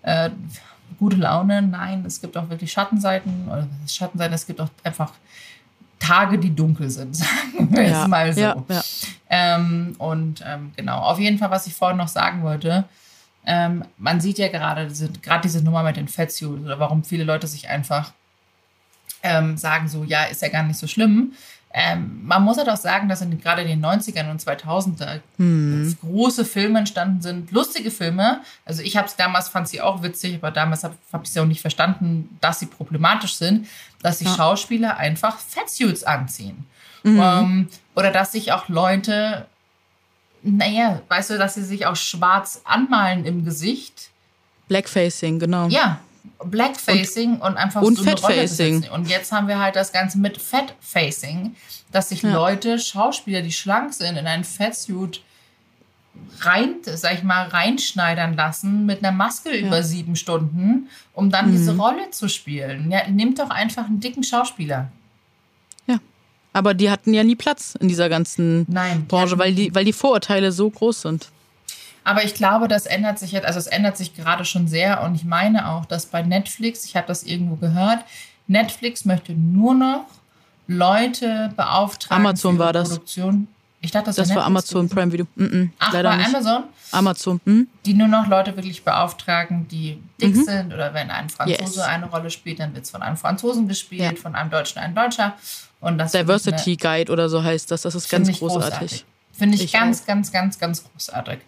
[0.02, 0.30] äh,
[1.02, 1.62] gute Laune.
[1.62, 5.12] Nein, es gibt auch wirklich Schattenseiten oder Schattenseiten, es gibt auch einfach
[5.98, 8.40] Tage, die dunkel sind, sagen wir Ja, es mal so.
[8.40, 8.82] ja, ja.
[9.28, 12.84] Ähm, und ähm, genau, auf jeden Fall, was ich vorhin noch sagen wollte,
[13.44, 17.24] ähm, man sieht ja gerade diese, gerade diese Nummer mit den Fettsuits oder warum viele
[17.24, 18.12] Leute sich einfach
[19.24, 21.32] ähm, sagen so, ja, ist ja gar nicht so schlimm.
[21.74, 25.96] Ähm, man muss halt auch sagen, dass in, gerade in den 90ern und 2000er Hm.
[26.02, 28.40] große Filme entstanden sind, lustige Filme.
[28.66, 31.40] Also ich habe es damals, fand sie auch witzig, aber damals habe hab ich sie
[31.40, 33.66] auch nicht verstanden, dass sie problematisch sind,
[34.02, 34.34] dass sich Ja.
[34.36, 36.66] Schauspieler einfach Fettsuits anziehen.
[37.04, 37.20] Mhm.
[37.22, 39.46] Ähm, oder dass sich auch Leute,
[40.42, 44.10] naja, weißt du, dass sie sich auch schwarz anmalen im Gesicht.
[44.68, 45.68] Blackfacing, genau.
[45.68, 46.00] Ja,
[46.44, 48.88] Blackfacing und, einfach und so eine Rolle Fatfacing.
[48.90, 51.54] Und jetzt haben wir halt das Ganze mit Fatfacing,
[51.90, 52.32] dass sich Ja.
[52.32, 55.20] Leute, Schauspieler, die schlank sind, in einen Fatsuit
[56.40, 61.52] rein, sag ich mal, reinschneidern lassen mit einer Maske über sieben Stunden, um dann Mhm.
[61.52, 62.90] diese Rolle zu spielen.
[62.90, 64.90] Ja, nimmt doch einfach einen dicken Schauspieler.
[65.86, 65.98] Ja.
[66.52, 69.06] Aber die hatten ja nie Platz in dieser ganzen Nein.
[69.06, 71.28] Branche, weil die, weil die Vorurteile so groß sind.
[72.04, 75.14] Aber ich glaube, das ändert sich jetzt, also es ändert sich gerade schon sehr und
[75.14, 78.00] ich meine auch, dass bei Netflix, ich habe das irgendwo gehört,
[78.48, 80.06] Netflix möchte nur noch
[80.66, 82.24] Leute beauftragen.
[82.24, 82.88] Amazon war das.
[82.90, 83.48] Produktion.
[83.84, 84.94] Ich dachte, das, Das war Netflix Amazon gewesen.
[84.94, 85.26] Prime Video.
[85.34, 86.28] Mm -mm, Ach, leider bei nicht.
[86.28, 86.62] Amazon,
[86.92, 87.40] Amazon.
[87.44, 87.68] Hm?
[87.84, 91.66] die nur noch Leute wirklich beauftragen, die dick sind oder wenn ein Franzose Mhm.
[91.66, 91.78] Yes.
[91.78, 94.12] eine Rolle spielt, dann wird es von einem Franzosen gespielt, Ja.
[94.20, 95.34] von einem Deutschen ein Deutscher.
[95.80, 97.82] Und das Diversity Guide oder so heißt das.
[97.82, 99.04] Das ist ganz ich großartig.
[99.32, 100.06] Finde ich, Ich ganz, auch.
[100.06, 101.38] ganz, ganz, ganz großartig.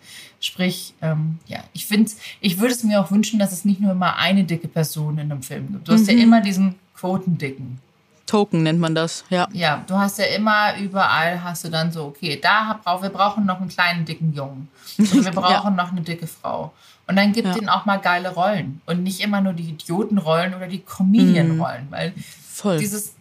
[0.40, 3.92] Sprich, ähm, ja, ich finde ich würde es mir auch wünschen, dass es nicht nur
[3.92, 5.88] immer eine dicke Person in einem Film gibt.
[5.88, 6.18] Du hast Mhm.
[6.18, 7.78] ja immer diesen Quotendicken.
[8.26, 9.24] Token nennt man das.
[9.28, 9.48] Ja.
[9.52, 13.44] Ja, du hast ja immer überall hast du dann so, okay, da brauch, wir brauchen
[13.44, 14.68] noch einen kleinen dicken Jungen.
[14.98, 16.72] Und wir brauchen noch eine dicke Frau.
[17.06, 17.56] Und dann gibt Ja.
[17.56, 18.80] ihnen auch mal geile Rollen.
[18.86, 21.88] Und nicht immer nur die Idiotenrollen oder die Comedian-Rollen.
[21.90, 22.14] Weil
[22.50, 22.78] Voll.
[22.78, 23.14] dieses,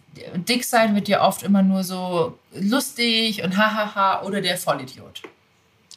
[0.48, 5.22] dick sein wird ja oft immer nur so lustig und hahaha oder der Vollidiot.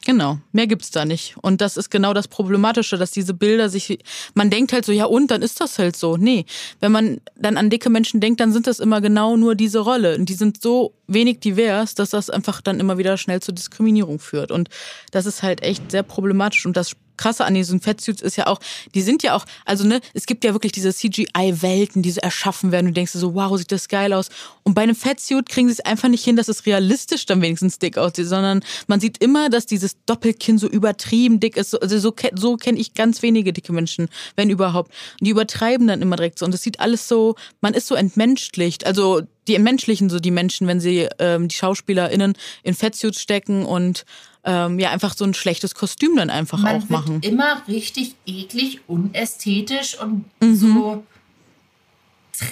[0.08, 1.36] Genau, mehr gibt's da nicht.
[1.42, 3.98] Und das ist genau das Problematische, dass diese Bilder sich,
[4.32, 6.16] man denkt halt so, ja und, dann ist das halt so.
[6.16, 6.46] Nee,
[6.80, 10.14] wenn man dann an dicke Menschen denkt, dann sind das immer genau nur diese Rolle.
[10.14, 14.18] Und die sind so wenig divers, dass das einfach dann immer wieder schnell zur Diskriminierung
[14.18, 14.50] führt.
[14.50, 14.70] Und
[15.10, 16.64] das ist halt echt sehr problematisch.
[16.64, 18.60] Und das Krasse an diesen Fettsuits ist ja auch,
[18.94, 22.72] die sind ja auch, also ne, es gibt ja wirklich diese CGI-Welten, die so erschaffen
[22.72, 22.86] werden.
[22.86, 24.30] Du denkst so, wow, sieht das geil aus.
[24.62, 27.78] Und bei einem Fettsuit kriegen sie es einfach nicht hin, dass es realistisch dann wenigstens
[27.78, 31.74] dick aussieht, sondern man sieht immer, dass dieses Doppelkinn so übertrieben dick ist.
[31.80, 34.92] Also so, so kenne ich ganz wenige dicke Menschen, wenn überhaupt.
[35.20, 36.46] Und die übertreiben dann immer direkt so.
[36.46, 38.86] Und das sieht alles so, man ist so entmenschlicht.
[38.86, 44.04] Also die entmenschlichen so die Menschen, wenn sie ähm, die SchauspielerInnen in Fettsuits stecken und
[44.48, 47.20] ähm, ja einfach so ein schlechtes Kostüm dann einfach Man auch machen.
[47.20, 50.56] Immer richtig eklig, unästhetisch und mhm.
[50.56, 51.04] so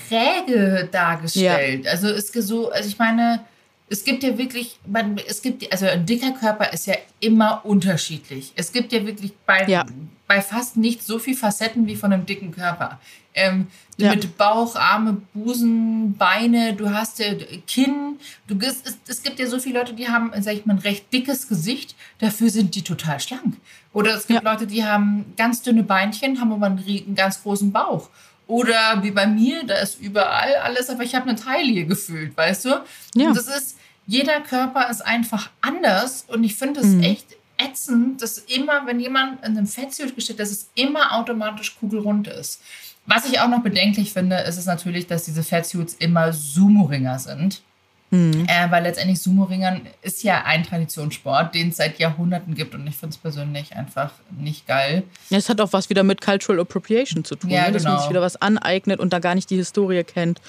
[0.09, 1.87] träge dargestellt.
[1.87, 1.91] Ja.
[1.91, 3.41] Also ist so, also ich meine,
[3.89, 8.53] es gibt ja wirklich, man, es gibt, also ein dicker Körper ist ja immer unterschiedlich.
[8.57, 9.87] Es gibt ja wirklich bei, ja.
[10.27, 13.01] Bei fast nicht so viel Facetten wie von einem dicken Körper.
[13.35, 14.11] Ähm, ja.
[14.11, 17.35] Mit Bauch, Arme, Busen, Beine, du hast ja
[17.67, 18.19] Kinn.
[18.47, 21.13] Du, es, es gibt ja so viele Leute, die haben, sag ich mal, ein recht
[21.13, 23.57] dickes Gesicht, dafür sind die total schlank.
[23.93, 24.53] Oder es gibt ja.
[24.53, 28.11] Leute, die haben ganz dünne Beinchen, haben aber einen, einen ganz großen Bauch.
[28.47, 32.67] Oder wie bei mir, da ist überall alles, aber ich habe eine Taille gefühlt, weißt
[32.67, 32.69] du?
[33.15, 33.29] Ja.
[33.29, 37.03] Und das ist, jeder Körper ist einfach anders und ich finde es mhm.
[37.03, 42.29] echt ätzend, dass immer, wenn jemand in einem Fettsuit gesteht, dass es immer automatisch kugelrund
[42.29, 42.63] ist.
[43.07, 47.63] Was ich auch noch bedenklich finde, ist es natürlich, dass diese Fettsuits immer Sumo-Ringer sind.
[48.11, 48.47] Mhm.
[48.47, 52.97] Äh, weil letztendlich Sumo-Ringern ist ja ein Traditionssport, den es seit Jahrhunderten gibt und ich
[52.97, 55.03] finde es persönlich einfach nicht geil.
[55.31, 57.73] Es hat auch was wieder mit Cultural Appropriation zu tun, ja, ne?
[57.73, 57.95] dass genau.
[57.95, 60.41] man sich wieder was aneignet und da gar nicht die Historie kennt.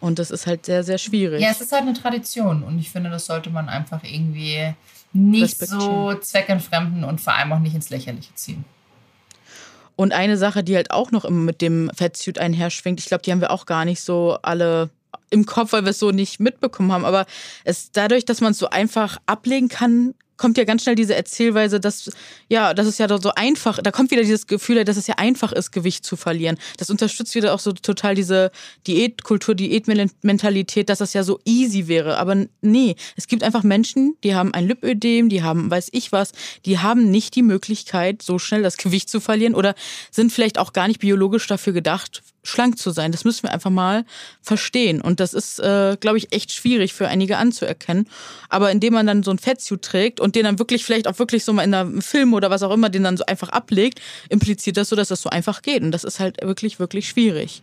[0.00, 1.40] Und das ist halt sehr, sehr schwierig.
[1.40, 4.74] Ja, es ist halt eine Tradition und ich finde, das sollte man einfach irgendwie
[5.12, 8.64] nicht so zweckentfremden und vor allem auch nicht ins Lächerliche ziehen.
[9.94, 13.30] Und eine Sache, die halt auch noch immer mit dem Fettsuit einherschwingt, ich glaube, die
[13.30, 14.90] haben wir auch gar nicht so alle
[15.30, 17.04] im Kopf, weil wir es so nicht mitbekommen haben.
[17.04, 17.26] Aber
[17.64, 21.78] es dadurch, dass man es so einfach ablegen kann, kommt ja ganz schnell diese Erzählweise,
[21.78, 22.10] dass
[22.48, 25.52] ja, das ist ja so einfach, da kommt wieder dieses Gefühl, dass es ja einfach
[25.52, 26.58] ist, Gewicht zu verlieren.
[26.78, 28.50] Das unterstützt wieder auch so total diese
[28.88, 32.18] Diätkultur, Diätmentalität, dass das ja so easy wäre.
[32.18, 36.32] Aber nee, es gibt einfach Menschen, die haben ein Lipödem, die haben weiß ich was,
[36.66, 39.76] die haben nicht die Möglichkeit, so schnell das Gewicht zu verlieren oder
[40.10, 43.12] sind vielleicht auch gar nicht biologisch dafür gedacht, schlank zu sein.
[43.12, 44.04] Das müssen wir einfach mal
[44.40, 45.00] verstehen.
[45.00, 48.08] Und das ist, äh, glaube ich, echt schwierig für einige anzuerkennen.
[48.48, 51.44] Aber indem man dann so ein Fettsuit trägt und den dann wirklich vielleicht auch wirklich
[51.44, 54.76] so mal in einem Film oder was auch immer den dann so einfach ablegt, impliziert
[54.76, 55.82] das so, dass das so einfach geht.
[55.82, 57.62] Und das ist halt wirklich, wirklich schwierig.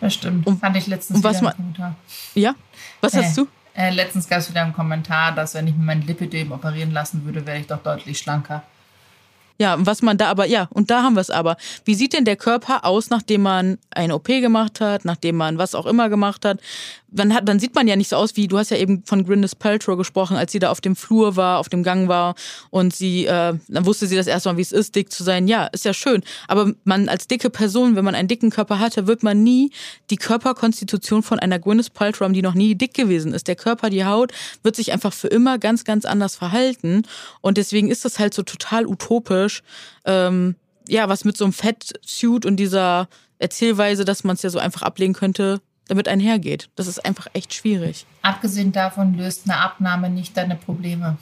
[0.00, 0.46] Das stimmt.
[0.46, 1.96] Und, Fand ich letztens was wieder Kommentar.
[2.34, 2.54] Ja?
[3.00, 3.46] Was äh, hast du?
[3.74, 7.24] Äh, letztens gab es wieder einen Kommentar, dass wenn ich mir mein Lipidem operieren lassen
[7.24, 8.62] würde, wäre ich doch deutlich schlanker.
[9.58, 11.56] Ja, was man da aber, ja, und da haben wir es aber.
[11.84, 15.74] Wie sieht denn der Körper aus, nachdem man eine OP gemacht hat, nachdem man was
[15.74, 16.60] auch immer gemacht hat?
[17.16, 19.24] dann, hat, dann sieht man ja nicht so aus wie, du hast ja eben von
[19.24, 22.34] Gwyneth Paltrow gesprochen, als sie da auf dem Flur war, auf dem Gang war
[22.70, 25.48] und sie, äh, dann wusste sie das erstmal, wie es ist, dick zu sein.
[25.48, 26.22] Ja, ist ja schön.
[26.48, 29.70] Aber man als dicke Person, wenn man einen dicken Körper hatte, wird man nie
[30.10, 33.46] die Körperkonstitution von einer Gwyneth Paltrow die noch nie dick gewesen ist.
[33.46, 37.02] Der Körper, die Haut, wird sich einfach für immer ganz, ganz anders verhalten.
[37.40, 39.45] Und deswegen ist das halt so total utopisch,
[40.04, 40.54] ähm,
[40.88, 44.82] ja, was mit so einem Fettsuit und dieser Erzählweise, dass man es ja so einfach
[44.82, 46.68] ablegen könnte, damit einhergeht.
[46.76, 48.06] Das ist einfach echt schwierig.
[48.22, 51.16] Abgesehen davon löst eine Abnahme nicht deine Probleme.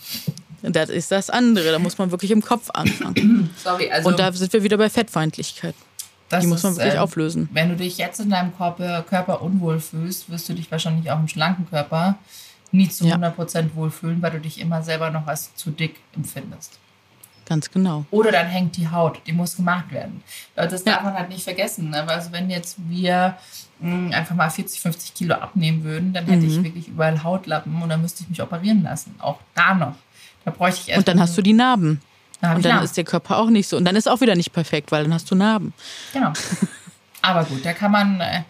[0.63, 1.73] Das ist das andere.
[1.73, 3.51] Da muss man wirklich im Kopf anfangen.
[3.63, 4.09] Sorry, also.
[4.09, 5.75] Und da sind wir wieder bei Fettfeindlichkeit.
[6.41, 7.49] Die muss man ist, wirklich äh, auflösen.
[7.53, 11.19] Wenn du dich jetzt in deinem Körper, Körper unwohl fühlst, wirst du dich wahrscheinlich auch
[11.19, 12.19] im schlanken Körper
[12.73, 13.17] nie zu ja.
[13.17, 16.79] 100% wohlfühlen, weil du dich immer selber noch als zu dick empfindest.
[17.47, 18.07] Ganz genau.
[18.11, 20.23] Oder dann hängt die Haut, die muss gemacht werden.
[20.55, 21.03] Das darf ja.
[21.03, 21.91] man halt nicht vergessen.
[21.91, 22.09] Ne?
[22.09, 23.37] Also wenn jetzt wir
[23.81, 26.51] hm, einfach mal 40, 50 Kilo abnehmen würden, dann hätte mhm.
[26.51, 29.15] ich wirklich überall Hautlappen und dann müsste ich mich operieren lassen.
[29.19, 29.95] Auch da noch.
[30.45, 30.99] Da bräuchte ich erst.
[30.99, 32.01] Und dann hast du die Narben.
[32.41, 32.85] Dann und dann Narben.
[32.85, 33.77] ist der Körper auch nicht so.
[33.77, 35.73] Und dann ist auch wieder nicht perfekt, weil dann hast du Narben.
[36.13, 36.33] Genau.
[37.23, 38.21] Aber gut, da kann man.
[38.21, 38.43] Äh,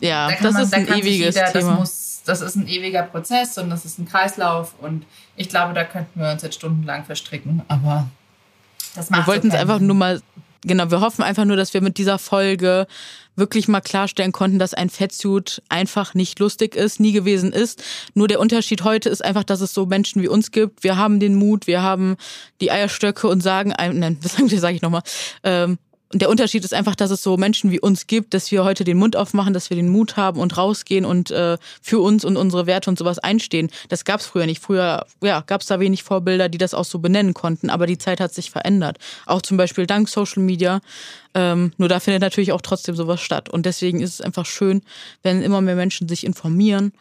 [0.00, 1.70] ja, da das man, ist ein ewiges jeder, Thema.
[1.70, 4.74] Das, muss, das ist ein ewiger Prozess und das ist ein Kreislauf.
[4.80, 7.62] Und ich glaube, da könnten wir uns jetzt stundenlang verstricken.
[7.68, 8.08] Aber
[8.94, 10.20] das macht Wir wollten es einfach nur mal
[10.66, 12.88] Genau, wir hoffen einfach nur, dass wir mit dieser Folge
[13.36, 17.84] wirklich mal klarstellen konnten, dass ein Fettsuit einfach nicht lustig ist, nie gewesen ist.
[18.14, 20.82] Nur der Unterschied heute ist einfach, dass es so Menschen wie uns gibt.
[20.82, 22.16] Wir haben den Mut, wir haben
[22.60, 25.02] die Eierstöcke und sagen einem, nein, was sage ich nochmal,
[25.44, 25.78] ähm,
[26.18, 28.96] der Unterschied ist einfach, dass es so Menschen wie uns gibt, dass wir heute den
[28.96, 32.66] Mund aufmachen, dass wir den Mut haben und rausgehen und äh, für uns und unsere
[32.66, 33.70] Werte und sowas einstehen.
[33.88, 34.62] Das gab es früher nicht.
[34.62, 37.98] Früher ja, gab es da wenig Vorbilder, die das auch so benennen konnten, aber die
[37.98, 38.98] Zeit hat sich verändert.
[39.26, 40.80] Auch zum Beispiel dank Social Media.
[41.34, 43.48] Ähm, nur da findet natürlich auch trotzdem sowas statt.
[43.48, 44.82] Und deswegen ist es einfach schön,
[45.22, 46.92] wenn immer mehr Menschen sich informieren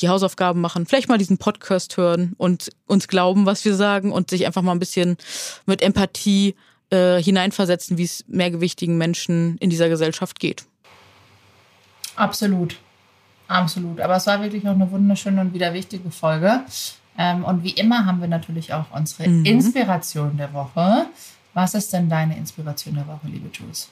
[0.00, 4.28] die Hausaufgaben machen, vielleicht mal diesen Podcast hören und uns glauben, was wir sagen und
[4.28, 5.16] sich einfach mal ein bisschen
[5.64, 6.54] mit Empathie
[6.90, 10.64] äh, hineinversetzen, wie es mehrgewichtigen Menschen in dieser Gesellschaft geht.
[12.16, 12.76] Absolut.
[13.48, 14.00] Absolut.
[14.00, 16.64] Aber es war wirklich auch eine wunderschöne und wieder wichtige Folge.
[17.18, 19.44] Ähm, und wie immer haben wir natürlich auch unsere mhm.
[19.44, 21.06] Inspiration der Woche.
[21.54, 23.88] Was ist denn deine Inspiration der Woche, liebe Jules?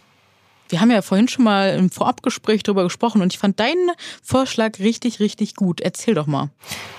[0.68, 3.90] Wir haben ja vorhin schon mal im Vorabgespräch darüber gesprochen und ich fand deinen
[4.22, 5.80] Vorschlag richtig, richtig gut.
[5.80, 6.48] Erzähl doch mal.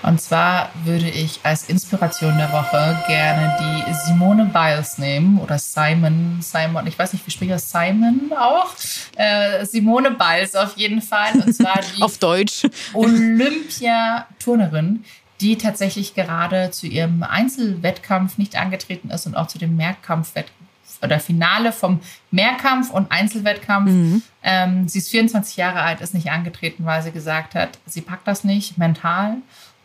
[0.02, 6.38] Und zwar würde ich als Inspiration der Woche gerne die Simone Biles nehmen oder Simon,
[6.40, 8.72] Simon, ich weiß nicht, wie spricht das Simon auch?
[9.16, 11.32] Äh, Simone Biles auf jeden Fall.
[11.34, 12.66] Und zwar die auf Deutsch.
[12.94, 15.04] Olympiaturnerin,
[15.40, 20.55] die tatsächlich gerade zu ihrem Einzelwettkampf nicht angetreten ist und auch zu dem Mehrkampfwettkampf
[21.02, 23.90] oder Finale vom Mehrkampf und Einzelwettkampf.
[23.90, 24.22] Mhm.
[24.42, 28.26] Ähm, sie ist 24 Jahre alt, ist nicht angetreten, weil sie gesagt hat, sie packt
[28.26, 29.36] das nicht mental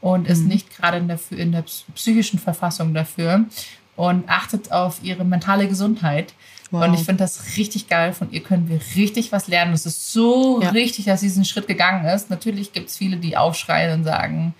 [0.01, 0.47] und ist mhm.
[0.47, 1.63] nicht gerade in der, in der
[1.95, 3.45] psychischen Verfassung dafür
[3.95, 6.33] und achtet auf ihre mentale Gesundheit.
[6.71, 6.85] Wow.
[6.85, 8.13] Und ich finde das richtig geil.
[8.13, 9.73] Von ihr können wir richtig was lernen.
[9.73, 10.69] Es ist so ja.
[10.69, 12.29] richtig, dass sie diesen Schritt gegangen ist.
[12.29, 14.53] Natürlich gibt es viele, die aufschreien und sagen,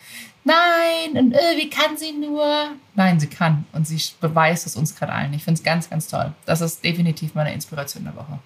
[0.44, 2.72] nein, und äh, wie kann sie nur?
[2.96, 3.66] Nein, sie kann.
[3.74, 5.34] Und sie beweist es uns gerade allen.
[5.34, 6.34] Ich finde es ganz, ganz toll.
[6.46, 8.40] Das ist definitiv meine Inspiration der Woche.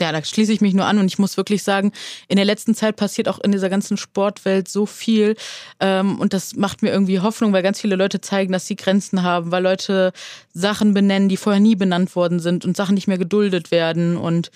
[0.00, 1.92] Ja, da schließe ich mich nur an und ich muss wirklich sagen,
[2.26, 5.36] in der letzten Zeit passiert auch in dieser ganzen Sportwelt so viel
[5.80, 9.22] ähm, und das macht mir irgendwie Hoffnung, weil ganz viele Leute zeigen, dass sie Grenzen
[9.22, 10.12] haben, weil Leute
[10.52, 14.50] Sachen benennen, die vorher nie benannt worden sind und Sachen nicht mehr geduldet werden und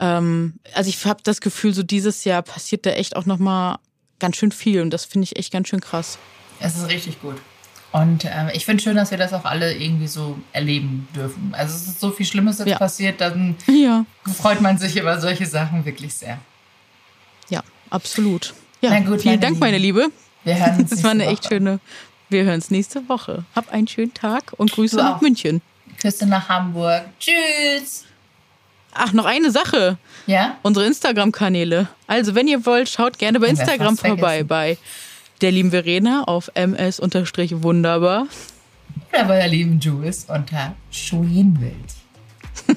[0.00, 3.78] ähm, also ich habe das Gefühl, so dieses Jahr passiert da echt auch noch mal
[4.20, 6.18] ganz schön viel und das finde ich echt ganz schön krass.
[6.60, 7.36] Es ist richtig gut.
[7.92, 11.52] Und äh, ich finde schön, dass wir das auch alle irgendwie so erleben dürfen.
[11.56, 12.78] Also es ist so viel Schlimmes jetzt ja.
[12.78, 14.04] passiert, dann ja.
[14.32, 16.38] freut man sich über solche Sachen wirklich sehr.
[17.48, 18.54] Ja, absolut.
[18.80, 19.64] Ja, gut, vielen Dank, Liebe.
[19.66, 20.06] meine Liebe.
[20.44, 21.54] Wir hören uns Das war eine echt Woche.
[21.54, 21.80] schöne.
[22.28, 23.44] Wir hören uns nächste Woche.
[23.56, 25.60] Hab einen schönen Tag und Grüße nach München.
[26.00, 27.02] Küsse nach Hamburg.
[27.18, 28.04] Tschüss.
[28.92, 29.98] Ach, noch eine Sache.
[30.26, 30.56] Ja?
[30.62, 31.88] Unsere Instagram-Kanäle.
[32.06, 34.78] Also, wenn ihr wollt, schaut gerne bei Instagram vorbei bei
[35.40, 38.26] der lieben Verena auf ms-wunderbar.
[39.12, 41.74] Oder bei der lieben Jules unter Schönwild.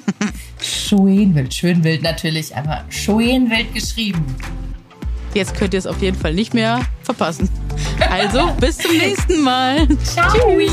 [0.60, 4.24] Schönwild, Schönwild natürlich, aber Schönwild geschrieben.
[5.34, 7.48] Jetzt könnt ihr es auf jeden Fall nicht mehr verpassen.
[8.10, 9.86] Also, bis zum nächsten Mal.
[10.04, 10.32] Ciao.
[10.32, 10.72] Tschüss.